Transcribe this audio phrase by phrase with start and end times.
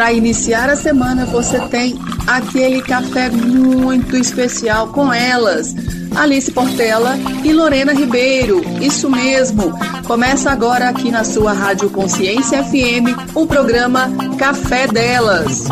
[0.00, 1.94] para iniciar a semana você tem
[2.26, 5.74] aquele café muito especial com elas.
[6.16, 8.62] Alice Portela e Lorena Ribeiro.
[8.80, 9.78] Isso mesmo.
[10.06, 14.08] Começa agora aqui na sua Rádio Consciência FM o programa
[14.38, 15.68] Café Delas.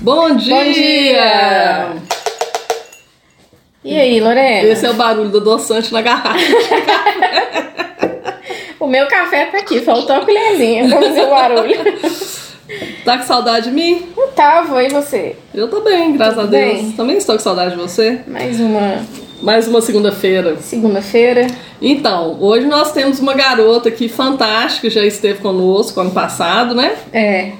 [0.00, 0.56] Bom dia!
[0.56, 1.92] Bom dia!
[3.84, 4.68] E aí, Lorena?
[4.68, 6.40] Esse é o barulho do adoçante na garrafa.
[8.80, 11.76] o meu café tá aqui, faltou a colherzinha pra fazer o barulho.
[13.04, 14.12] Tá com saudade de mim?
[14.16, 15.36] Não tava, e você?
[15.54, 16.80] Eu tô bem, graças Tudo a Deus.
[16.80, 16.92] Bem?
[16.92, 18.20] Também estou com saudade de você.
[18.26, 19.06] Mais uma.
[19.40, 20.56] Mais uma segunda-feira.
[20.56, 21.46] Segunda-feira.
[21.80, 26.96] Então, hoje nós temos uma garota aqui fantástica, já esteve conosco ano passado, né?
[27.12, 27.52] É.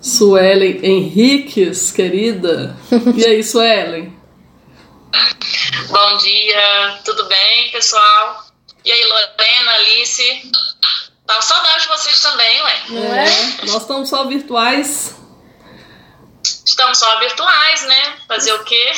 [0.00, 2.76] Suelen Henriques, querida.
[3.16, 4.12] E aí, Suelen?
[5.88, 8.44] Bom dia, tudo bem, pessoal?
[8.84, 10.50] E aí, Lorena, Alice?
[11.26, 12.74] Tava saudade de vocês também, ué.
[12.90, 13.24] Não é?
[13.66, 15.16] Nós estamos só virtuais.
[16.64, 18.14] Estamos só virtuais, né?
[18.28, 18.92] Fazer o quê?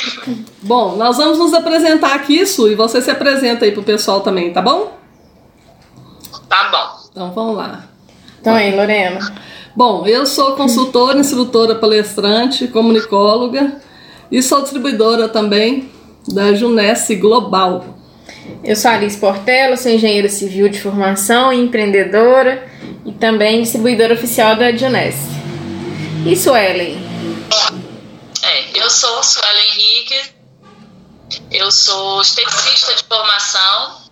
[0.63, 4.53] Bom, nós vamos nos apresentar aqui, Su, e você se apresenta aí pro pessoal também,
[4.53, 4.99] tá bom?
[6.49, 7.09] Tá bom.
[7.11, 7.85] Então vamos lá.
[8.41, 9.21] Então aí, Lorena.
[9.75, 13.81] Bom, eu sou consultora, instrutora, palestrante, comunicóloga
[14.31, 15.91] e sou distribuidora também
[16.27, 17.98] da Junesse Global.
[18.65, 22.69] Eu sou Alice Portela, sou engenheira civil de formação e empreendedora
[23.05, 25.29] e também distribuidora oficial da Junesse.
[26.27, 26.99] E Suelen?
[28.43, 30.21] É, eu sou Suelen Henrique,
[31.51, 34.03] eu sou esteticista de formação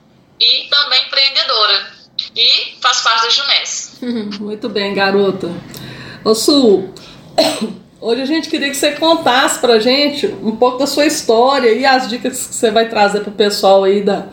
[0.41, 1.93] e também empreendedora
[2.35, 4.05] e faço parte da Junesse.
[4.41, 5.51] Muito bem, garota.
[6.25, 6.93] Ô Su,
[8.01, 11.87] Hoje a gente queria que você contasse pra gente um pouco da sua história e
[11.87, 14.27] as dicas que você vai trazer pro pessoal aí da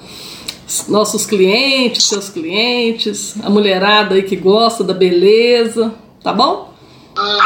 [0.87, 6.73] nossos clientes, seus clientes, a mulherada aí que gosta da beleza, tá bom?
[7.17, 7.37] Hum,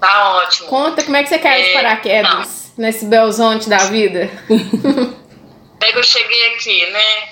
[0.00, 0.68] tá ótimo.
[0.68, 2.84] Conta como é que você quer é, paraquedas não.
[2.84, 4.30] nesse belzonte da vida.
[5.78, 7.28] É que eu cheguei aqui, né?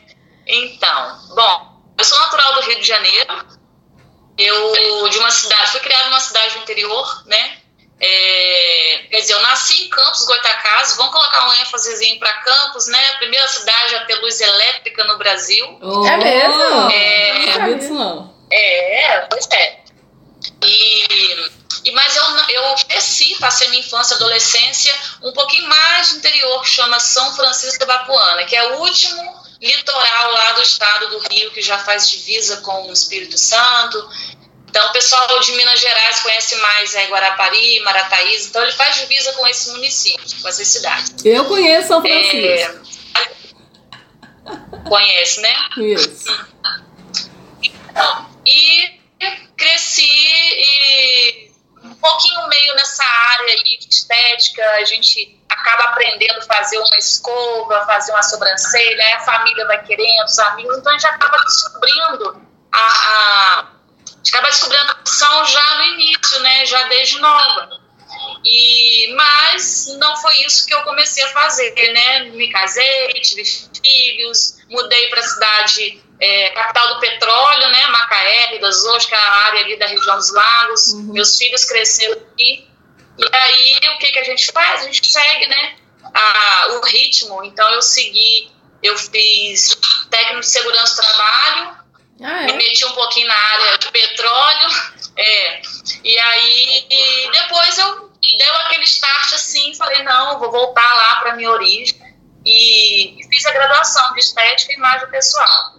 [0.47, 3.45] Então, bom, eu sou natural do Rio de Janeiro.
[4.37, 7.64] Eu de uma cidade, fui criada numa cidade do interior, né?
[8.01, 13.09] É, quer dizer, eu nasci em Campos, Goitacazes, vamos colocar um ênfasezinho para Campos, né?
[13.11, 15.79] A primeira cidade a ter luz elétrica no Brasil.
[15.81, 16.91] Oh, é mesmo?
[16.91, 18.35] É, não isso não.
[18.51, 19.81] É, pois é.
[20.63, 21.49] E,
[21.85, 26.69] e, mas eu, eu cresci, passei minha infância, adolescência, um pouquinho mais de interior, que
[26.69, 31.51] chama São Francisco da Bapuana, que é o último litoral lá do estado do Rio,
[31.53, 34.09] que já faz divisa com o Espírito Santo.
[34.75, 39.33] Então, o pessoal de Minas Gerais conhece mais é, Guarapari, Marataízes, então ele faz divisa
[39.35, 41.15] com esses municípios, com essas cidades.
[41.25, 42.83] Eu conheço São Francisco.
[44.45, 44.89] É...
[44.89, 45.55] Conhece, né?
[45.77, 46.49] Isso.
[47.63, 49.01] Então, e
[49.57, 51.53] cresci e
[51.85, 57.87] um pouquinho meio nessa área de estética, a gente acaba aprendendo a fazer uma escova,
[57.87, 62.43] fazer uma sobrancelha, aí a família vai querendo, os amigos, então a gente acaba descobrindo
[62.73, 63.74] a, a
[64.31, 66.67] acaba descobrindo a profissão já no início, né?
[66.67, 67.85] Já desde nova.
[68.45, 72.25] E, mas não foi isso que eu comecei a fazer, né?
[72.31, 77.87] Me casei, tive filhos, mudei para a cidade é, capital do petróleo, né?
[77.89, 80.89] Macaé, das Ostras, que é a área ali da região dos lagos.
[80.89, 81.13] Uhum.
[81.13, 82.69] Meus filhos cresceram aqui.
[83.17, 84.83] E aí, o que, que a gente faz?
[84.83, 85.77] A gente segue, né?
[86.13, 87.45] A, o ritmo.
[87.45, 88.51] Então, eu segui,
[88.83, 89.77] eu fiz
[90.11, 91.84] técnico de segurança do trabalho,
[92.23, 92.47] ah, é?
[92.47, 94.69] Me meti um pouquinho na área de petróleo.
[95.17, 95.63] É.
[96.03, 101.37] E aí e depois eu deu aquele start assim, falei, não, vou voltar lá para
[101.37, 101.97] minha origem.
[102.45, 105.77] E, fiz a graduação de estética e imagem pessoal.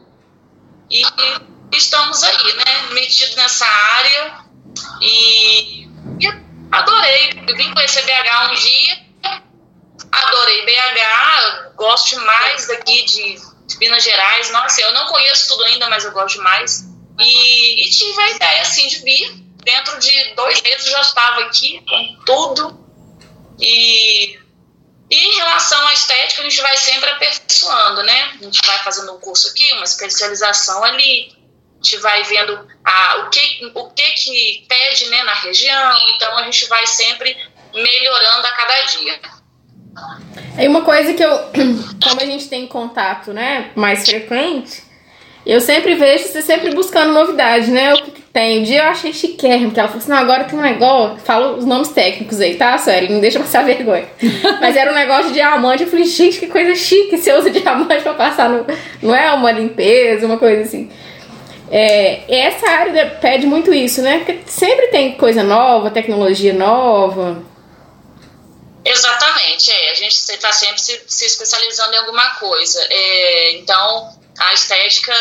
[0.89, 2.81] E, e estamos aí, né?
[2.91, 4.45] Metido nessa área.
[5.01, 5.85] E,
[6.19, 6.27] e
[6.71, 7.43] adorei.
[7.47, 9.05] Eu vim conhecer BH um dia.
[10.11, 14.51] Adorei BH, gosto mais daqui de Minas Gerais.
[14.51, 16.85] Nossa, eu não conheço tudo ainda, mas eu gosto demais.
[17.19, 19.45] E, e tive a ideia, assim, de vir.
[19.63, 22.85] Dentro de dois meses já estava aqui com tudo.
[23.59, 24.39] E,
[25.09, 28.37] e em relação à estética, a gente vai sempre aperfeiçoando, né?
[28.39, 31.35] A gente vai fazendo um curso aqui, uma especialização ali.
[31.79, 35.97] A gente vai vendo a, o, que, o que que pede né, na região.
[36.15, 37.35] Então, a gente vai sempre
[37.73, 39.21] melhorando a cada dia.
[40.57, 41.31] É uma coisa que eu,
[42.03, 44.83] como a gente tem contato, né, mais frequente,
[45.45, 47.93] eu sempre vejo você sempre buscando novidade, né?
[47.93, 48.59] O que, tem?
[48.59, 51.19] Um dia eu achei chiquérrimo, que ela falou assim: não, agora tem um negócio.
[51.19, 53.13] Fala os nomes técnicos aí, tá, Sueli?
[53.13, 54.05] Não deixa passar vergonha.
[54.59, 55.83] Mas era um negócio de diamante.
[55.83, 57.15] Eu falei: gente, que coisa chique.
[57.15, 58.65] Você usa diamante pra passar no.
[59.01, 60.89] Não é uma limpeza, uma coisa assim.
[61.71, 64.17] É, essa área pede muito isso, né?
[64.17, 67.41] Porque sempre tem coisa nova, tecnologia nova.
[68.85, 69.91] Exatamente, é.
[69.91, 72.85] A gente está sempre se, se, especializando em alguma coisa.
[72.87, 75.13] É, então, a estética,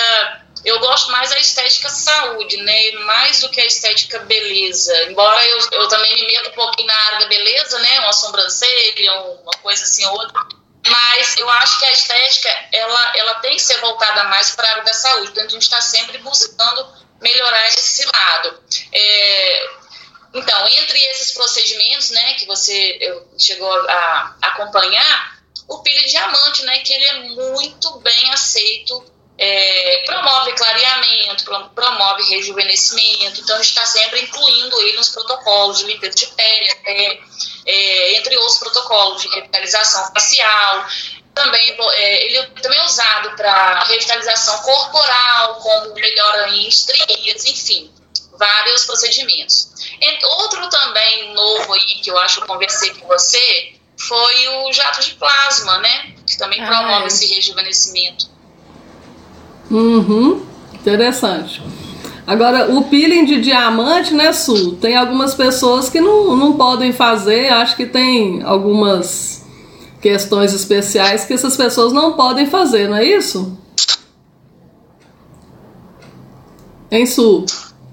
[0.65, 2.91] eu gosto mais da estética saúde, né?
[3.07, 4.95] Mais do que a estética beleza.
[5.05, 8.01] Embora eu, eu também me meto um pouquinho na área da beleza, né?
[8.01, 10.43] Uma sobrancelha, uma coisa assim, outra.
[10.87, 14.71] Mas eu acho que a estética, ela, ela tem que ser voltada mais para a
[14.73, 15.31] área da saúde.
[15.31, 16.87] Então, a gente está sempre buscando
[17.23, 18.63] melhorar esse lado.
[18.93, 19.71] É,
[20.35, 22.99] então, entre esses procedimentos, né, que você
[23.39, 25.39] chegou a acompanhar,
[25.69, 29.05] o pilha diamante, né, que ele é muito bem aceito,
[29.39, 31.45] é, promove clareamento,
[31.75, 36.71] promove rejuvenescimento, então a gente está sempre incluindo ele nos protocolos de limpeza de pele,
[36.85, 37.19] é,
[37.67, 40.87] é, entre outros protocolos de revitalização facial,
[41.35, 47.93] também é, ele também é usado para revitalização corporal, como melhora em estrias, enfim
[48.39, 49.69] vários procedimentos.
[50.39, 55.01] Outro também novo aí que eu acho que eu conversei com você foi o jato
[55.01, 56.15] de plasma, né?
[56.27, 57.07] Que também ah, promove é.
[57.07, 58.29] esse rejuvenescimento.
[59.71, 61.63] Uhum, interessante.
[62.27, 64.77] Agora, o peeling de diamante, né, Su?
[64.77, 69.45] Tem algumas pessoas que não, não podem fazer, acho que tem algumas
[70.01, 73.59] questões especiais que essas pessoas não podem fazer, não é isso?
[76.91, 77.45] Em Su?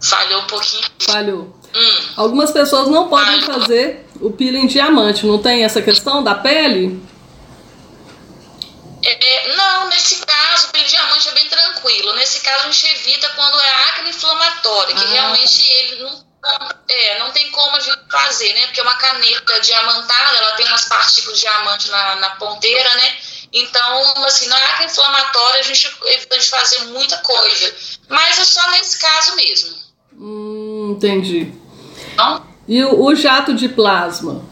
[0.02, 0.84] Falhou um pouquinho.
[1.00, 1.61] Falhou.
[1.74, 2.14] Hum.
[2.18, 7.02] Algumas pessoas não podem fazer o peeling diamante, não tem essa questão da pele?
[9.04, 12.14] É, não, nesse caso, o peeling diamante é bem tranquilo.
[12.14, 15.10] Nesse caso, a gente evita quando é acne inflamatória, que ah.
[15.10, 16.26] realmente ele não,
[16.88, 18.68] é, não tem como a gente fazer, né?
[18.68, 23.18] Porque uma caneta diamantada, ela tem umas partículas de diamante na, na ponteira, né?
[23.54, 27.76] Então, assim, na acne inflamatória, a gente evita de fazer muita coisa.
[28.08, 29.76] Mas é só nesse caso mesmo.
[30.14, 31.52] Hum, entendi.
[32.68, 34.46] E o, o, jato de plasma?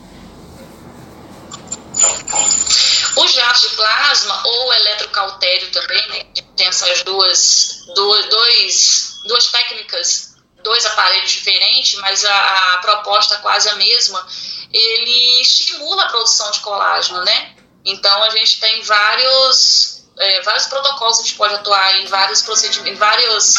[3.16, 6.26] O jato de plasma ou eletrocautério também, né?
[6.56, 13.38] Tem essas duas, duas, dois, duas técnicas, dois aparelhos diferentes, mas a, a proposta é
[13.38, 14.26] quase a mesma.
[14.72, 17.56] Ele estimula a produção de colágeno, né?
[17.86, 22.92] Então a gente tem vários, é, vários protocolos, a gente pode atuar em vários procedimentos,
[22.92, 23.56] em vários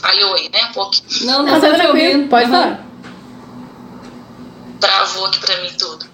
[0.00, 0.64] falhou aí, né?
[0.64, 1.26] Um pouquinho.
[1.26, 2.84] Não, não, tá tranquilo, pode falar.
[4.80, 6.06] Travou aqui para mim tudo.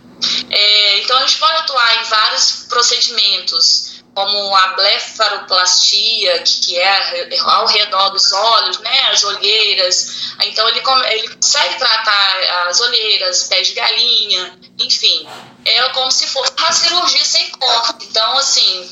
[0.50, 7.66] É, então, a gente pode atuar em vários procedimentos, como a blefaroplastia, que é ao
[7.66, 10.34] redor dos olhos, né, as olheiras.
[10.42, 15.26] Então, ele, ele consegue tratar as olheiras, pés de galinha, enfim.
[15.64, 18.06] É como se fosse uma cirurgia sem corte.
[18.06, 18.90] Então, assim,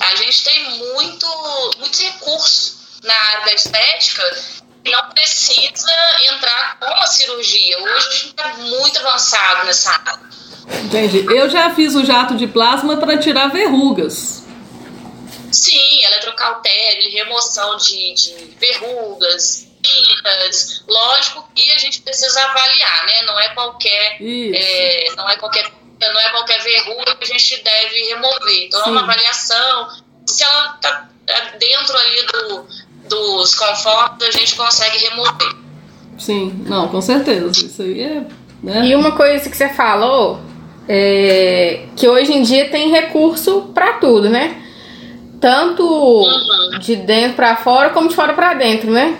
[0.00, 1.26] a gente tem muito,
[1.78, 4.22] muito recurso na área da estética
[4.86, 5.92] não precisa
[6.32, 7.78] entrar com a cirurgia.
[7.78, 10.20] Hoje a gente está muito avançado nessa área.
[10.84, 11.26] Entendi.
[11.28, 14.44] Eu já fiz o jato de plasma para tirar verrugas.
[15.52, 20.84] Sim, eletrocautério, remoção de, de verrugas, pintas.
[20.86, 23.22] Lógico que a gente precisa avaliar, né?
[23.22, 25.70] Não é qualquer, é, não é qualquer,
[26.00, 28.66] não é qualquer verruga que a gente deve remover.
[28.66, 28.90] Então Sim.
[28.90, 29.88] é uma avaliação.
[30.24, 31.08] Se ela está
[31.58, 32.68] dentro ali do,
[33.10, 35.56] dos confortos, a gente consegue remover.
[36.18, 37.50] Sim, não, com certeza.
[37.50, 38.24] Isso aí é.
[38.62, 38.86] Né?
[38.86, 40.40] E uma coisa que você falou
[40.88, 44.56] é que hoje em dia tem recurso para tudo, né?
[45.40, 46.78] Tanto uhum.
[46.78, 49.18] de dentro para fora como de fora para dentro, né?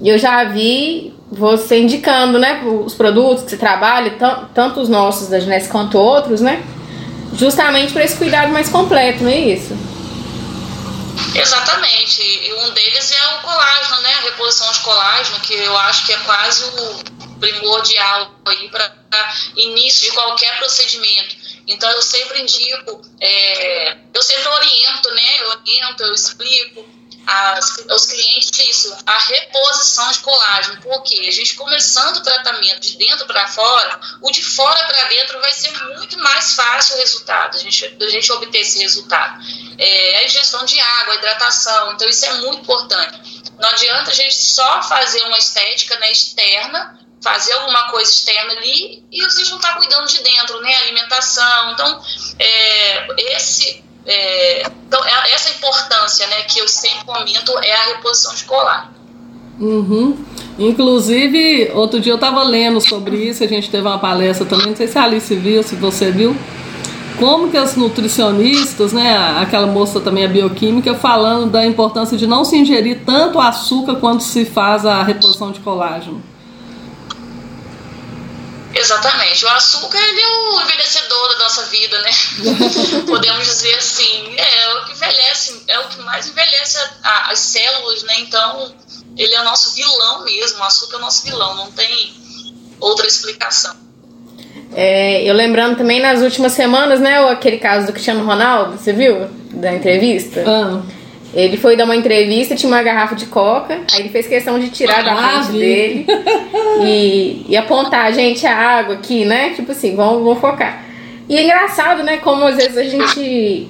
[0.00, 4.16] E eu já vi você indicando, né, os produtos que você trabalha,
[4.52, 6.62] tanto os nossos da Ginés quanto outros, né?
[7.34, 9.76] Justamente para esse cuidado mais completo, não é isso?
[11.34, 12.22] Exatamente.
[12.22, 14.14] E um deles é o colágeno, né?
[14.14, 18.94] A reposição de colágeno, que eu acho que é quase o primordial aí para
[19.56, 21.36] início de qualquer procedimento.
[21.66, 25.40] Então eu sempre indico, é, eu sempre oriento, né?
[25.40, 31.54] Eu oriento, eu explico as, aos clientes isso, a reposição de colágeno, porque a gente
[31.54, 36.18] começando o tratamento de dentro para fora, o de fora para dentro vai ser muito
[36.18, 39.40] mais fácil o resultado, a gente, a gente obter esse resultado.
[39.78, 43.42] É, a ingestão de água, a hidratação, então isso é muito importante.
[43.58, 49.04] Não adianta a gente só fazer uma estética né, externa, fazer alguma coisa externa ali
[49.12, 50.74] e a gente não está cuidando de dentro, né?
[50.76, 51.72] Alimentação.
[51.72, 52.02] Então,
[52.38, 58.32] é, esse é, então, é, essa importância né, que eu sempre comento é a reposição
[58.34, 58.92] escolar.
[59.58, 60.16] Uhum.
[60.58, 64.76] Inclusive, outro dia eu estava lendo sobre isso, a gente teve uma palestra também, não
[64.76, 66.34] sei se a Alice viu, se você viu,
[67.18, 72.44] como que as nutricionistas, né, aquela moça também a bioquímica, falando da importância de não
[72.44, 76.22] se ingerir tanto açúcar quando se faz a reposição de colágeno.
[78.74, 79.44] Exatamente.
[79.44, 82.10] O açúcar ele é o envelhecedor da nossa vida, né?
[83.06, 87.38] Podemos dizer assim, é, é, o que envelhece, é o que mais envelhece a, as
[87.40, 88.14] células, né?
[88.20, 88.72] Então,
[89.16, 92.14] ele é o nosso vilão mesmo, o açúcar é o nosso vilão, não tem
[92.78, 93.74] outra explicação.
[94.74, 99.28] É, eu lembrando também nas últimas semanas, né, aquele caso do Cristiano Ronaldo, você viu?
[99.52, 100.44] Da entrevista?
[100.46, 100.80] Ah.
[101.34, 104.68] Ele foi dar uma entrevista, tinha uma garrafa de coca, aí ele fez questão de
[104.70, 105.58] tirar da Ah, frente vi.
[105.58, 106.06] dele
[106.84, 109.50] e, e apontar, gente, a água aqui, né?
[109.50, 110.84] Tipo assim, vamos, vamos focar.
[111.28, 113.68] E é engraçado, né, como às vezes a gente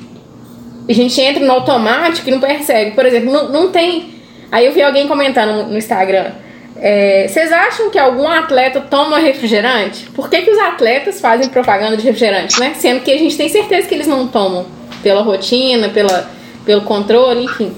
[0.88, 2.92] a gente entra no automático e não percebe.
[2.92, 4.14] Por exemplo, não, não tem.
[4.50, 6.32] Aí eu vi alguém comentando no- Instagram.
[6.76, 10.06] é, Vocês acham que algum atleta toma refrigerante?
[10.10, 12.72] Por que, que os atletas fazem propaganda de refrigerante, né?
[12.76, 14.66] Sendo que a gente tem certeza que eles não tomam
[15.02, 16.28] pela rotina, pela,
[16.64, 17.72] pelo controle, enfim.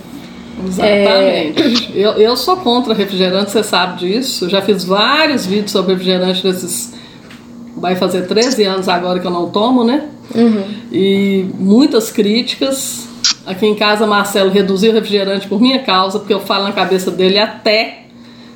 [0.66, 1.92] Exatamente.
[1.94, 4.44] Eu, eu sou contra refrigerante, você sabe disso.
[4.44, 6.94] Eu já fiz vários vídeos sobre refrigerante nesses.
[7.76, 10.09] Vai fazer 13 anos agora que eu não tomo, né?
[10.92, 13.09] E muitas críticas.
[13.47, 17.11] Aqui em casa, Marcelo reduziu o refrigerante por minha causa, porque eu falo na cabeça
[17.11, 18.02] dele até.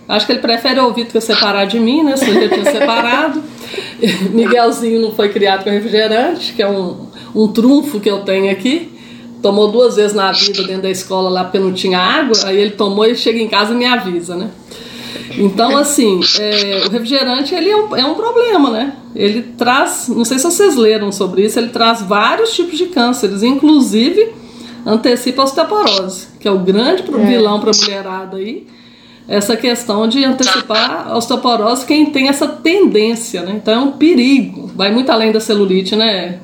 [0.09, 2.17] Acho que ele prefere ouvir do que separar de mim, né?
[2.17, 3.43] Se já tinha separado.
[4.31, 8.96] Miguelzinho não foi criado com refrigerante, que é um, um trunfo que eu tenho aqui.
[9.43, 12.71] Tomou duas vezes na vida dentro da escola lá porque não tinha água, aí ele
[12.73, 14.50] tomou e chega em casa e me avisa, né?
[15.38, 18.93] Então, assim, é, o refrigerante ele é um, é um problema, né?
[19.14, 23.43] Ele traz, não sei se vocês leram sobre isso, ele traz vários tipos de cânceres,
[23.43, 24.33] inclusive
[24.85, 28.66] antecipa a osteoporose, que é o grande pro- vilão para a mulherada aí.
[29.28, 33.55] Essa questão de antecipar a osteoporose, quem tem essa tendência, né?
[33.61, 34.71] Então é um perigo.
[34.75, 36.38] Vai muito além da celulite, né?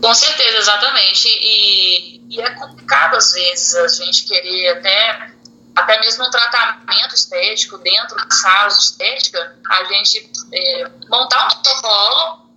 [0.00, 1.28] Com certeza, exatamente.
[1.28, 5.30] E, e é complicado, às vezes, a gente querer até,
[5.74, 11.48] até mesmo um tratamento estético dentro da sala de estética, a gente é, montar um
[11.48, 12.48] protocolo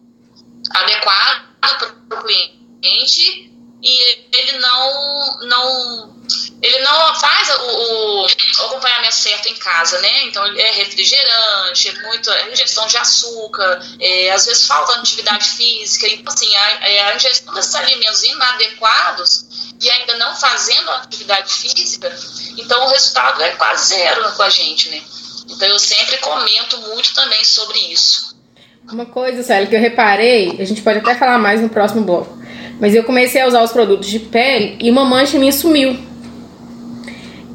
[0.71, 3.51] adequado para o cliente
[3.83, 6.20] e ele não, não
[6.61, 8.27] ele não faz o, o-
[8.65, 10.23] acompanhamento certo em casa, né?
[10.25, 15.47] Então ele é refrigerante, é muito é ingestão de açúcar, é, às vezes falta atividade
[15.49, 19.45] física, então assim, a, é, a ingestão desses alimentos inadequados
[19.81, 22.15] e ainda não fazendo atividade física,
[22.57, 25.01] então o resultado é quase zero com a gente, né?
[25.49, 28.35] Então eu sempre comento muito também sobre isso.
[28.91, 32.37] Uma coisa, Célio, que eu reparei, a gente pode até falar mais no próximo bloco,
[32.79, 36.10] mas eu comecei a usar os produtos de pele e uma mancha minha sumiu.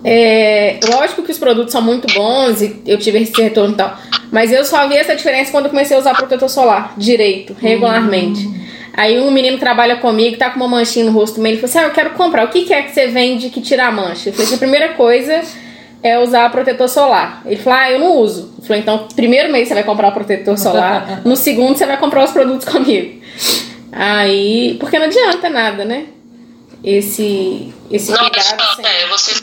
[0.09, 3.99] É, lógico que os produtos são muito bons e eu tive esse retorno e tal,
[4.31, 8.49] mas eu só vi essa diferença quando eu comecei a usar protetor solar direito, regularmente.
[8.93, 11.79] Aí um menino trabalha comigo, tá com uma manchinha no rosto também, ele falou assim:
[11.81, 12.45] Ah, eu quero comprar.
[12.45, 14.29] O que, que é que você vende que tira a mancha?
[14.29, 15.43] Eu falei: a primeira coisa
[16.03, 17.43] é usar protetor solar.
[17.45, 18.55] Ele falou: Ah, eu não uso.
[18.59, 21.99] Eu falei: Então, primeiro mês você vai comprar o protetor solar, no segundo você vai
[21.99, 23.21] comprar os produtos comigo.
[23.93, 26.07] Aí, porque não adianta nada, né?
[26.83, 28.77] Esse, esse Não cuidado.
[28.77, 29.41] sem- é, você.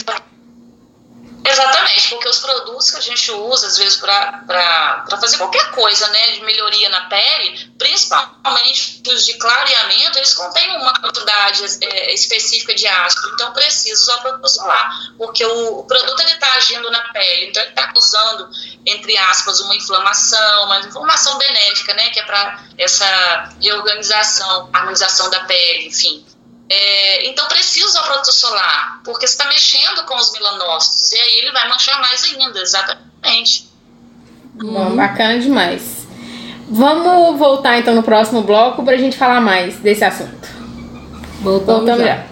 [1.45, 6.31] Exatamente, porque os produtos que a gente usa, às vezes, para fazer qualquer coisa, né,
[6.31, 12.87] de melhoria na pele, principalmente os de clareamento, eles contêm uma quantidade é, específica de
[12.87, 17.61] ácido, então precisa usar protetor solar, porque o, o produto está agindo na pele, então
[17.61, 18.49] ele está causando,
[18.85, 25.41] entre aspas, uma inflamação, uma inflamação benéfica, né, que é para essa reorganização, harmonização da
[25.41, 26.25] pele, enfim.
[26.75, 31.37] É, então precisa usar protetor solar, porque você está mexendo com os melanócitos, e aí
[31.37, 33.69] ele vai manchar mais ainda, exatamente.
[34.55, 36.07] Bom, bacana demais.
[36.67, 40.47] Vamos voltar então no próximo bloco pra gente falar mais desse assunto.
[41.41, 42.15] Voltamos, Voltamos já.
[42.15, 42.25] já.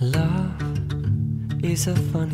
[0.00, 2.27] Love is a funny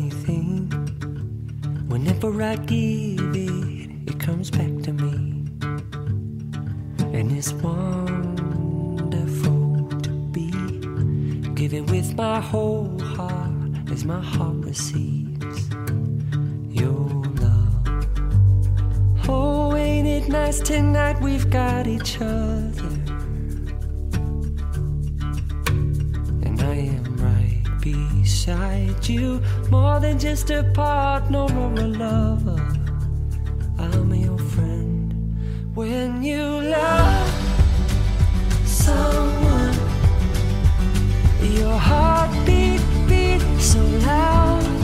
[12.35, 15.69] my whole heart as my heart receives
[16.69, 17.07] your
[17.43, 17.87] love.
[19.29, 21.21] Oh, ain't it nice tonight?
[21.21, 22.93] We've got each other.
[26.45, 29.41] And I am right beside you.
[29.69, 32.61] More than just a partner or a lover.
[33.79, 35.07] I'm your friend.
[35.73, 37.31] When you love
[38.65, 39.64] someone,
[41.53, 44.74] your heart beat, beat so loud.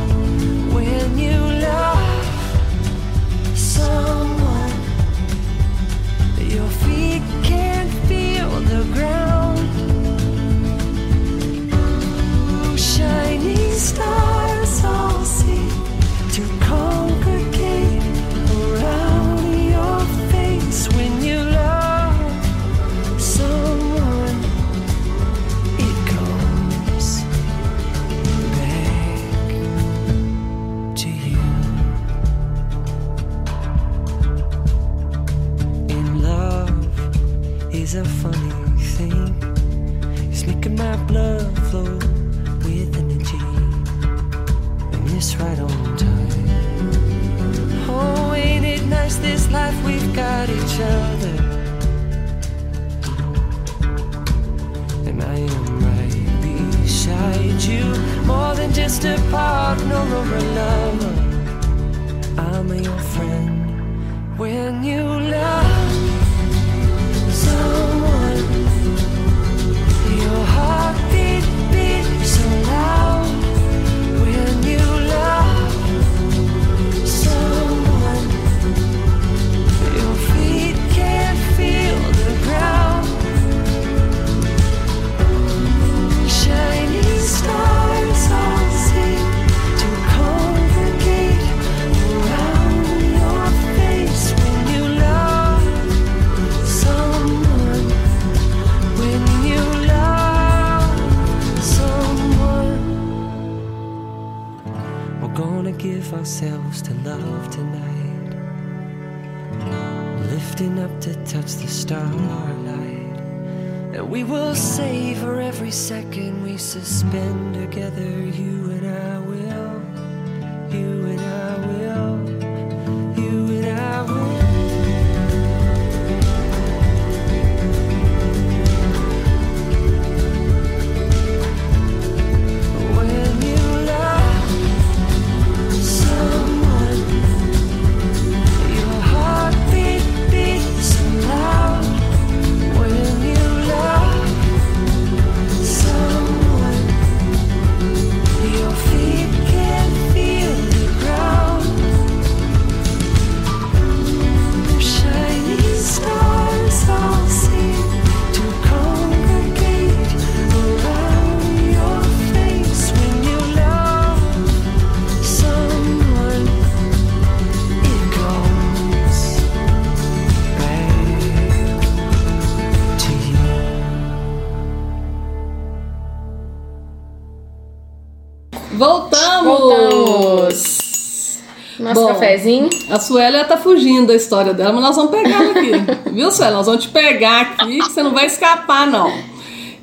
[182.92, 185.72] A Suélia tá fugindo da história dela, mas nós vamos pegar ela aqui.
[186.12, 186.58] Viu, Suélia?
[186.58, 189.12] Nós vamos te pegar aqui, que você não vai escapar, não.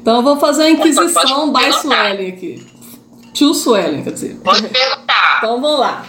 [0.01, 2.66] Então eu vou fazer a Inquisição by Suelen aqui.
[3.33, 4.38] Tio Suelen, quer dizer.
[4.44, 5.37] Pode perguntar.
[5.38, 6.05] Então vamos lá.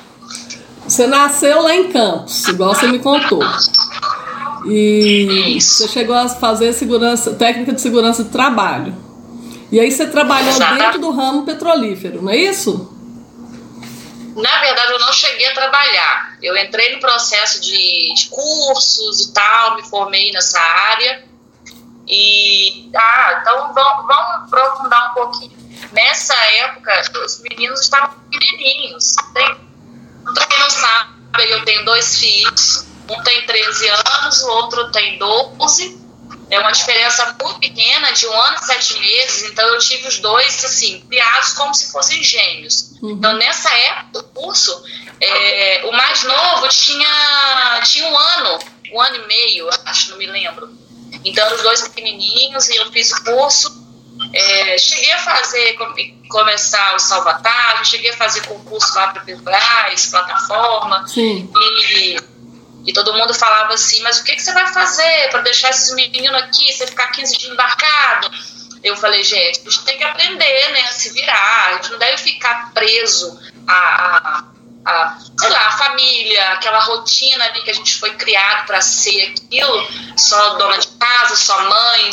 [0.85, 3.43] Você nasceu lá em Campos, igual você me contou.
[4.65, 5.83] E Isso.
[5.83, 8.93] você chegou a fazer segurança, técnica de segurança de trabalho.
[9.71, 10.75] E aí você trabalhou Exato.
[10.75, 12.98] dentro do ramo petrolífero, não é isso?
[14.41, 16.38] Na verdade, eu não cheguei a trabalhar.
[16.41, 21.25] Eu entrei no processo de, de cursos e tal, me formei nessa área.
[22.08, 25.60] E, ah, então vamos, vamos aprofundar um pouquinho.
[25.91, 29.15] Nessa época, os meninos estavam pequenininhos.
[29.34, 29.56] Tem,
[30.34, 32.86] pra quem não sabe, eu tenho dois filhos.
[33.10, 35.98] Um tem 13 anos, o outro tem 12.
[36.49, 39.43] É uma diferença muito pequena, de um ano e sete meses.
[39.51, 42.91] Então, eu tive os dois, assim, criados como se fossem gêmeos.
[43.03, 44.83] Então, nessa época do curso,
[45.21, 48.59] é, o mais novo tinha, tinha um ano,
[48.93, 50.69] um ano e meio, acho, não me lembro.
[51.23, 53.77] Então, os dois pequenininhos e eu fiz o curso.
[54.33, 60.07] É, cheguei a fazer, come- começar o salvatagem, cheguei a fazer concurso lá para Petrobras,
[60.07, 61.07] plataforma.
[61.07, 61.49] Sim.
[61.55, 62.17] E,
[62.85, 65.93] e todo mundo falava assim, mas o que, que você vai fazer para deixar esses
[65.93, 68.31] meninos aqui, você ficar 15 dias embarcado?
[68.83, 71.99] Eu falei, gente, a gente tem que aprender, né, a se virar, a gente não
[71.99, 73.37] deve ficar preso
[73.67, 74.43] a, a,
[74.85, 79.33] a, sei lá, a família, aquela rotina ali que a gente foi criado para ser
[79.33, 79.87] aquilo,
[80.17, 82.11] só dona de casa, só mãe.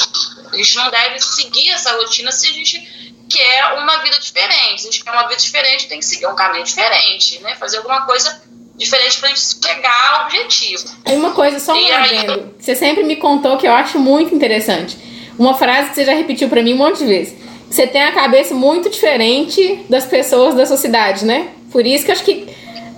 [0.53, 4.81] A gente não deve seguir essa rotina se a gente quer uma vida diferente.
[4.81, 7.55] A gente quer uma vida diferente, tem que seguir um caminho diferente, né?
[7.55, 8.43] Fazer alguma coisa
[8.77, 10.85] diferente pra gente chegar ao objetivo.
[11.07, 12.55] Uma coisa, só um adendo.
[12.59, 14.97] Você sempre me contou que eu acho muito interessante.
[15.39, 17.35] Uma frase que você já repetiu pra mim um monte de vezes.
[17.71, 21.49] Você tem a cabeça muito diferente das pessoas da sua cidade, né?
[21.73, 22.49] Por isso que eu acho que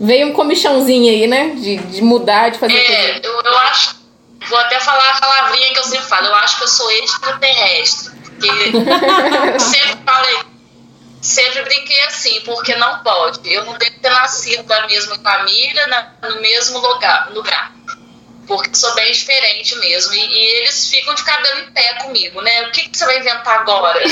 [0.01, 1.51] veio um comichãozinho aí, né?
[1.57, 3.97] De, de mudar, de fazer É, eu, eu acho.
[4.49, 6.27] Vou até falar a palavrinha que eu sempre falo.
[6.27, 8.11] Eu acho que eu sou extraterrestre.
[8.23, 8.49] Porque
[9.59, 10.39] sempre falei.
[11.21, 13.41] Sempre brinquei assim, porque não pode.
[13.53, 17.31] Eu não devo ter nascido da mesma família, na- no mesmo lugar.
[17.33, 17.73] lugar.
[18.47, 20.15] Porque sou bem diferente mesmo.
[20.15, 22.63] E, e eles ficam de cabelo em pé comigo, né?
[22.69, 24.01] O que, que você vai inventar agora?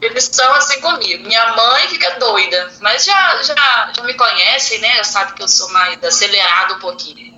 [0.00, 1.26] Eles são assim comigo.
[1.26, 4.96] Minha mãe fica doida, mas já, já, já me conhecem, né?
[4.96, 7.37] Já sabe que eu sou mais acelerado um pouquinho.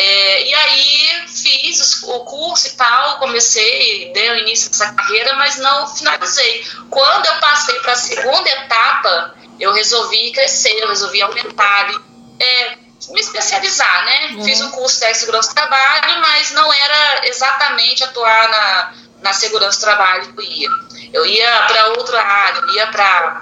[0.00, 5.56] É, e aí fiz o curso e tal, comecei, dei o início dessa carreira, mas
[5.56, 6.64] não finalizei.
[6.88, 11.90] Quando eu passei para a segunda etapa, eu resolvi crescer, eu resolvi aumentar,
[12.38, 14.26] é, me especializar, né?
[14.34, 14.44] Uhum.
[14.44, 19.80] Fiz o curso de segurança do trabalho, mas não era exatamente atuar na, na segurança
[19.80, 20.70] do trabalho que eu ia.
[21.12, 23.40] Eu ia para outra área, eu ia para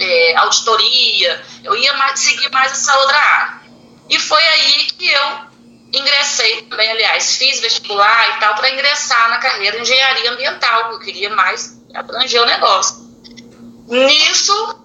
[0.00, 3.60] é, auditoria, eu ia mais, seguir mais essa outra área.
[4.10, 5.55] E foi aí que eu
[5.92, 10.94] ingressei também, aliás, fiz vestibular e tal, para ingressar na carreira de engenharia ambiental, que
[10.94, 13.06] eu queria mais abranger o negócio.
[13.88, 14.78] Nisso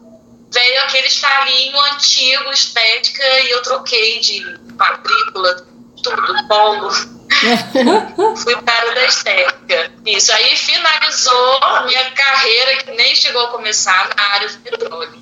[0.52, 4.44] veio aquele estalinho antigo, estética, e eu troquei de
[4.78, 5.66] matrícula,
[6.04, 6.92] tudo, polo.
[8.38, 9.92] Fui para da estética.
[10.06, 15.14] Isso aí finalizou minha carreira, que nem chegou a começar na área de petróleo.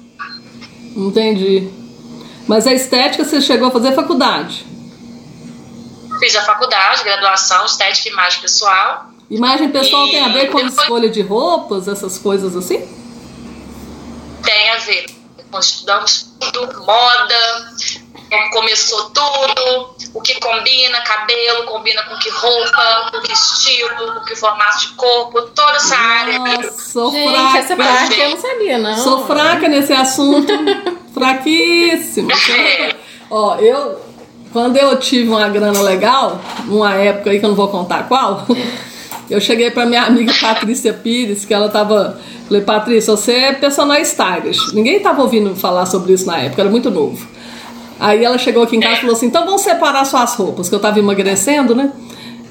[0.96, 1.70] Entendi.
[2.48, 4.65] Mas a estética você chegou a fazer faculdade?
[6.19, 9.05] Fiz a faculdade, graduação, estética e imagem pessoal.
[9.29, 10.77] Imagem pessoal e tem a ver com depois...
[10.77, 12.79] escolha de roupas, essas coisas assim?
[14.43, 15.05] Tem a ver.
[15.51, 17.73] Nós estudamos tudo, moda,
[18.29, 24.25] como começou tudo, o que combina, cabelo, combina com que roupa, com que estilo, com
[24.25, 26.71] que formato de corpo, toda essa Nossa, área.
[26.71, 27.58] Sou Gente, fraca.
[27.58, 29.03] essa parte eu não sabia, não.
[29.03, 30.53] Sou fraca nesse assunto.
[31.13, 32.29] Fraquíssima.
[33.32, 34.09] Ó, eu.
[34.51, 38.47] Quando eu tive uma grana legal, numa época aí que eu não vou contar qual,
[39.29, 42.19] eu cheguei pra minha amiga Patrícia Pires, que ela tava.
[42.47, 44.73] Falei, Patrícia, você é personal stylist.
[44.73, 47.27] Ninguém tava ouvindo falar sobre isso na época, era muito novo.
[47.99, 50.73] Aí ela chegou aqui em casa e falou assim: então vamos separar suas roupas, que
[50.73, 51.91] eu tava emagrecendo, né?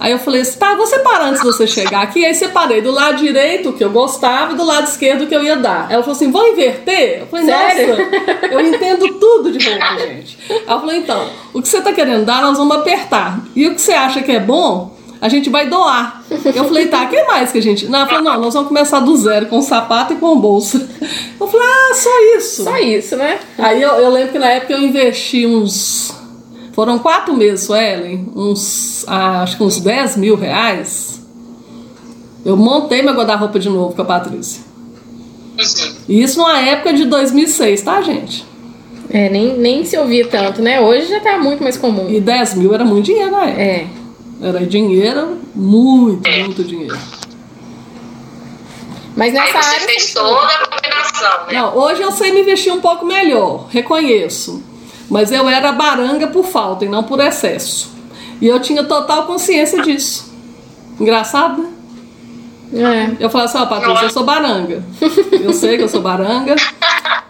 [0.00, 2.24] Aí eu falei assim: tá, vou separar antes de você chegar aqui.
[2.24, 5.56] Aí separei do lado direito, que eu gostava, e do lado esquerdo, que eu ia
[5.56, 5.90] dar.
[5.90, 7.20] Ela falou assim: vamos inverter?
[7.20, 7.88] Eu falei: Sério?
[7.88, 10.38] nossa, eu entendo tudo de roupa, gente.
[10.66, 13.40] Ela falou: então, o que você tá querendo dar, nós vamos apertar.
[13.54, 16.22] E o que você acha que é bom, a gente vai doar.
[16.54, 17.86] Eu falei, tá, o que mais que a gente.
[17.86, 20.88] Não, ela falou, não, nós vamos começar do zero, com sapato e com bolsa.
[21.40, 22.64] Eu falei, ah, só isso.
[22.64, 23.38] Só isso, né?
[23.56, 26.14] Aí eu, eu lembro que na época eu investi uns.
[26.78, 29.04] Foram quatro meses, Suelen, uns.
[29.08, 31.20] ah, acho que uns 10 mil reais.
[32.44, 34.62] Eu montei meu guarda-roupa de novo com a Patrícia.
[36.08, 38.46] E isso numa época de 2006, tá, gente?
[39.10, 40.80] É, nem, nem se ouvia tanto, né?
[40.80, 42.08] Hoje já tá muito mais comum.
[42.08, 43.60] E 10 mil era muito dinheiro na época.
[43.60, 43.86] É.
[44.40, 46.96] Era dinheiro, muito, muito dinheiro.
[49.16, 49.80] Mas Aí nessa você área.
[49.88, 51.54] fez toda a combinação, né?
[51.54, 54.62] Não, hoje eu sei me investir um pouco melhor, reconheço.
[55.08, 57.90] Mas eu era baranga por falta e não por excesso.
[58.40, 60.32] E eu tinha total consciência disso.
[61.00, 63.16] Engraçado, né?
[63.20, 63.24] É.
[63.24, 64.82] Eu falava assim, ó, Patrícia, eu sou baranga.
[65.32, 66.54] Eu sei que eu sou baranga.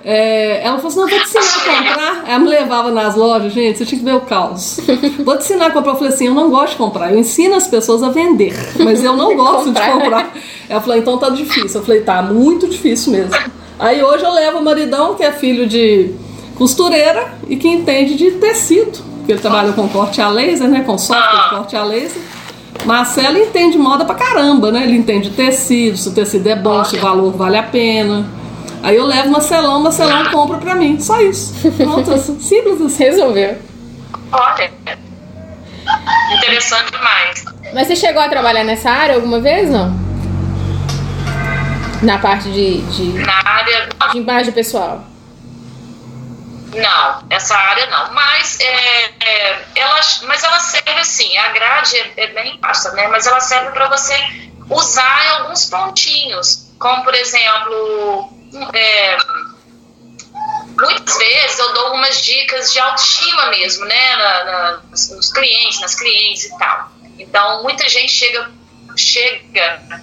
[0.04, 2.24] É, ela falou assim, não, vou te ensinar a comprar.
[2.28, 4.80] Ela me levava nas lojas, gente, você tinha que ver o caos.
[5.24, 5.92] Vou te ensinar a comprar.
[5.92, 7.12] Eu falei assim, eu não gosto de comprar.
[7.12, 10.32] Eu ensino as pessoas a vender, mas eu não gosto de comprar.
[10.68, 11.80] Ela falou, então tá difícil.
[11.80, 13.36] Eu falei, tá, muito difícil mesmo.
[13.78, 16.14] Aí hoje eu levo o maridão, que é filho de
[16.58, 18.98] costureira e que entende de tecido.
[19.18, 20.82] Porque ele trabalha com corte a laser, né?
[20.84, 22.20] Com software de corte a laser.
[22.84, 24.82] Marcelo entende moda pra caramba, né?
[24.82, 28.26] Ele entende tecido, se o tecido é bom, se o valor vale a pena.
[28.82, 31.00] Aí eu levo Marcelão, Marcelão compra pra mim.
[31.00, 31.54] Só isso.
[31.76, 33.04] Pronto, assim, simples assim.
[33.04, 33.58] Resolveu.
[34.32, 34.70] Olha,
[36.36, 37.44] interessante demais.
[37.74, 39.92] Mas você chegou a trabalhar nessa área alguma vez, não?
[42.02, 45.04] Na parte de, de, Na área, de imagem pessoal.
[46.74, 48.12] Não, essa área não.
[48.12, 53.06] Mas, é, é, ela, mas ela serve assim, a grade é, é bem vasta, né?
[53.08, 54.14] Mas ela serve para você
[54.68, 56.68] usar em alguns pontinhos.
[56.78, 58.32] Como, por exemplo,
[58.74, 59.16] é,
[60.78, 64.16] muitas vezes eu dou umas dicas de autoestima mesmo, né?
[64.16, 66.92] Na, na, nos, nos clientes, nas clientes e tal.
[67.18, 68.50] Então, muita gente chega,
[68.96, 70.02] chega,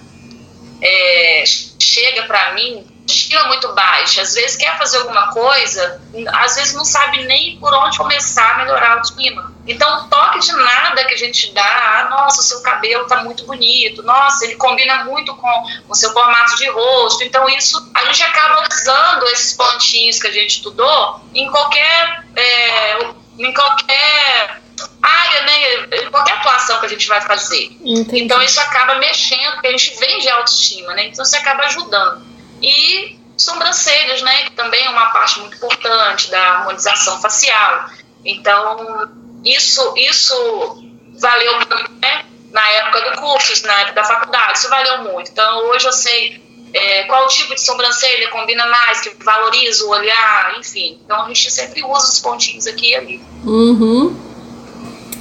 [0.82, 1.44] é,
[1.78, 6.00] chega para mim estima muito baixa, às vezes quer fazer alguma coisa,
[6.32, 9.54] às vezes não sabe nem por onde começar a melhorar a autoestima.
[9.66, 13.22] Então, um toque de nada que a gente dá, ah, nossa, o seu cabelo tá
[13.22, 17.24] muito bonito, nossa, ele combina muito com o seu formato de rosto.
[17.24, 22.98] Então, isso a gente acaba usando esses pontinhos que a gente estudou em qualquer, é,
[23.38, 24.60] em qualquer
[25.02, 27.76] área, né, em qualquer atuação que a gente vai fazer.
[27.84, 28.22] Entendi.
[28.22, 31.06] Então, isso acaba mexendo, porque a gente vem de autoestima, né?
[31.06, 32.35] Então, você acaba ajudando.
[32.62, 34.44] E sobrancelhas, né?
[34.44, 37.86] Que também é uma parte muito importante da harmonização facial.
[38.24, 39.08] Então,
[39.44, 40.82] isso, isso
[41.20, 42.24] valeu muito, né?
[42.52, 45.30] Na época do curso, na época da faculdade, isso valeu muito.
[45.30, 46.40] Então, hoje eu sei
[46.72, 50.98] é, qual tipo de sobrancelha combina mais, que valoriza o olhar, enfim.
[51.04, 53.22] Então, a gente sempre usa os pontinhos aqui e ali.
[53.44, 54.16] Uhum.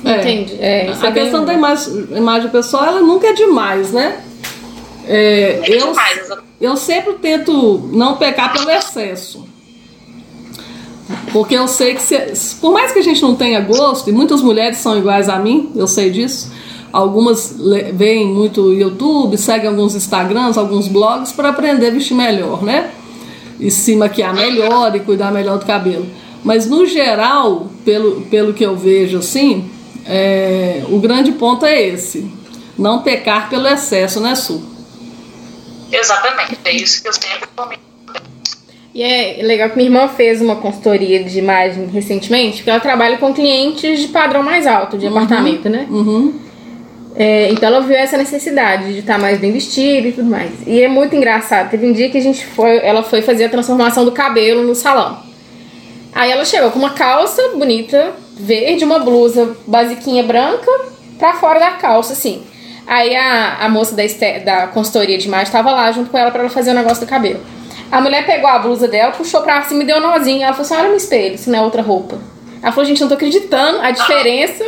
[0.05, 0.19] É.
[0.21, 0.57] Entendi.
[0.61, 4.23] É, a é bem- questão da imagem, imagem pessoal, ela nunca é demais, né?
[5.07, 6.27] É, É eu, demais,
[6.59, 9.45] eu sempre tento não pecar pelo excesso.
[11.31, 14.41] Porque eu sei que, se- por mais que a gente não tenha gosto, e muitas
[14.41, 16.51] mulheres são iguais a mim, eu sei disso.
[16.91, 17.55] Algumas
[17.93, 22.89] veem muito YouTube, seguem alguns Instagrams, alguns blogs para aprender a vestir melhor, né?
[23.59, 26.05] E se maquiar melhor e cuidar melhor do cabelo.
[26.43, 29.65] Mas no geral, pelo, pelo que eu vejo assim,
[30.05, 32.31] é, o grande ponto é esse.
[32.77, 34.61] Não pecar pelo excesso, né, Su?
[35.91, 37.85] Exatamente, é isso que eu sempre comento.
[38.93, 43.17] E é legal que minha irmã fez uma consultoria de imagem recentemente, porque ela trabalha
[43.17, 45.85] com clientes de padrão mais alto, de apartamento, né?
[45.89, 46.39] Uhum.
[47.17, 50.51] É, então ela viu essa necessidade de estar mais bem vestida e tudo mais.
[50.65, 51.69] E é muito engraçado.
[51.69, 54.75] Teve um dia que a gente foi, ela foi fazer a transformação do cabelo no
[54.75, 55.19] salão.
[56.13, 60.71] Aí ela chegou com uma calça bonita, verde, uma blusa basiquinha branca,
[61.17, 62.43] pra fora da calça, assim.
[62.87, 66.29] Aí a, a moça da, este- da consultoria de imagem tava lá junto com ela
[66.31, 67.39] pra ela fazer o negócio do cabelo.
[67.91, 70.43] A mulher pegou a blusa dela, puxou pra cima e deu um nozinho.
[70.43, 72.17] Ela falou assim: olha no espelho, se não é outra roupa.
[72.61, 74.63] Ela falou, gente, não tô acreditando a diferença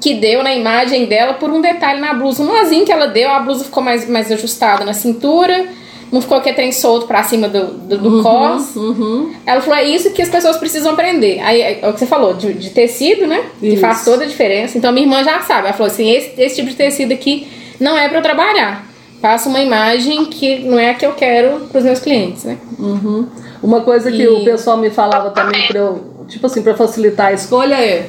[0.00, 2.42] que deu na imagem dela por um detalhe na blusa.
[2.42, 5.66] Um nozinho que ela deu, a blusa ficou mais, mais ajustada na cintura,
[6.14, 8.76] não ficou aquele trem solto pra cima do, do, do cos.
[8.76, 9.32] Uhum.
[9.44, 11.40] Ela falou, é isso que as pessoas precisam aprender.
[11.40, 13.42] Aí é o que você falou, de, de tecido, né?
[13.58, 13.80] Que Isso.
[13.80, 14.78] faz toda a diferença.
[14.78, 15.66] Então minha irmã já sabe.
[15.66, 17.48] Ela falou assim, esse, esse tipo de tecido aqui
[17.80, 18.86] não é pra eu trabalhar.
[19.20, 22.58] Faça uma imagem que não é a que eu quero pros meus clientes, né?
[22.78, 23.26] Uhum.
[23.60, 27.26] Uma coisa que E- o pessoal me falava também para eu, tipo assim, para facilitar
[27.28, 28.08] a escolha é,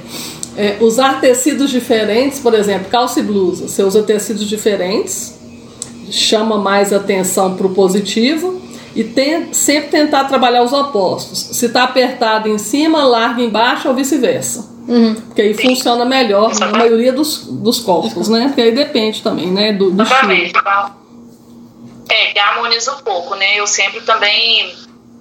[0.55, 3.67] é usar tecidos diferentes, por exemplo, calça e blusa.
[3.67, 5.33] Você usa tecidos diferentes,
[6.11, 8.61] chama mais atenção para o positivo
[8.95, 11.39] e tem, sempre tentar trabalhar os opostos.
[11.57, 14.73] Se está apertado em cima, larga embaixo ou vice-versa.
[15.25, 18.47] Porque aí funciona melhor na maioria dos, dos corpos, né?
[18.47, 19.73] Porque aí depende também, né?
[19.73, 20.03] Do, do.
[20.03, 20.53] Exatamente.
[22.07, 23.59] É, que harmoniza um pouco, né?
[23.59, 24.73] Eu sempre também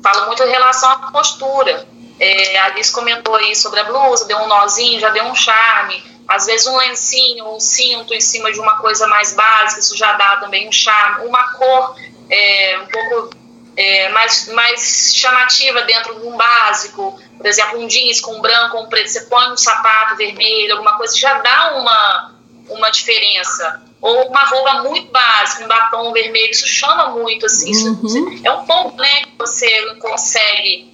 [0.02, 1.86] falo muito em relação à postura.
[2.20, 6.02] É, a Alice comentou aí sobre a blusa, deu um nozinho, já deu um charme.
[6.28, 10.12] Às vezes um lencinho, um cinto em cima de uma coisa mais básica, isso já
[10.14, 11.26] dá também um charme.
[11.26, 11.96] Uma cor
[12.30, 13.36] é, um pouco
[13.76, 17.20] é, mais, mais chamativa dentro de um básico.
[17.36, 20.96] Por exemplo, um jeans com branco ou um preto, você põe um sapato vermelho, alguma
[20.96, 22.34] coisa, já dá uma,
[22.70, 23.82] uma diferença.
[24.00, 27.70] Ou uma roupa muito básica, um batom vermelho, isso chama muito, assim.
[27.70, 28.40] isso- Uhum.
[28.44, 30.93] é um ponto, né, que você consegue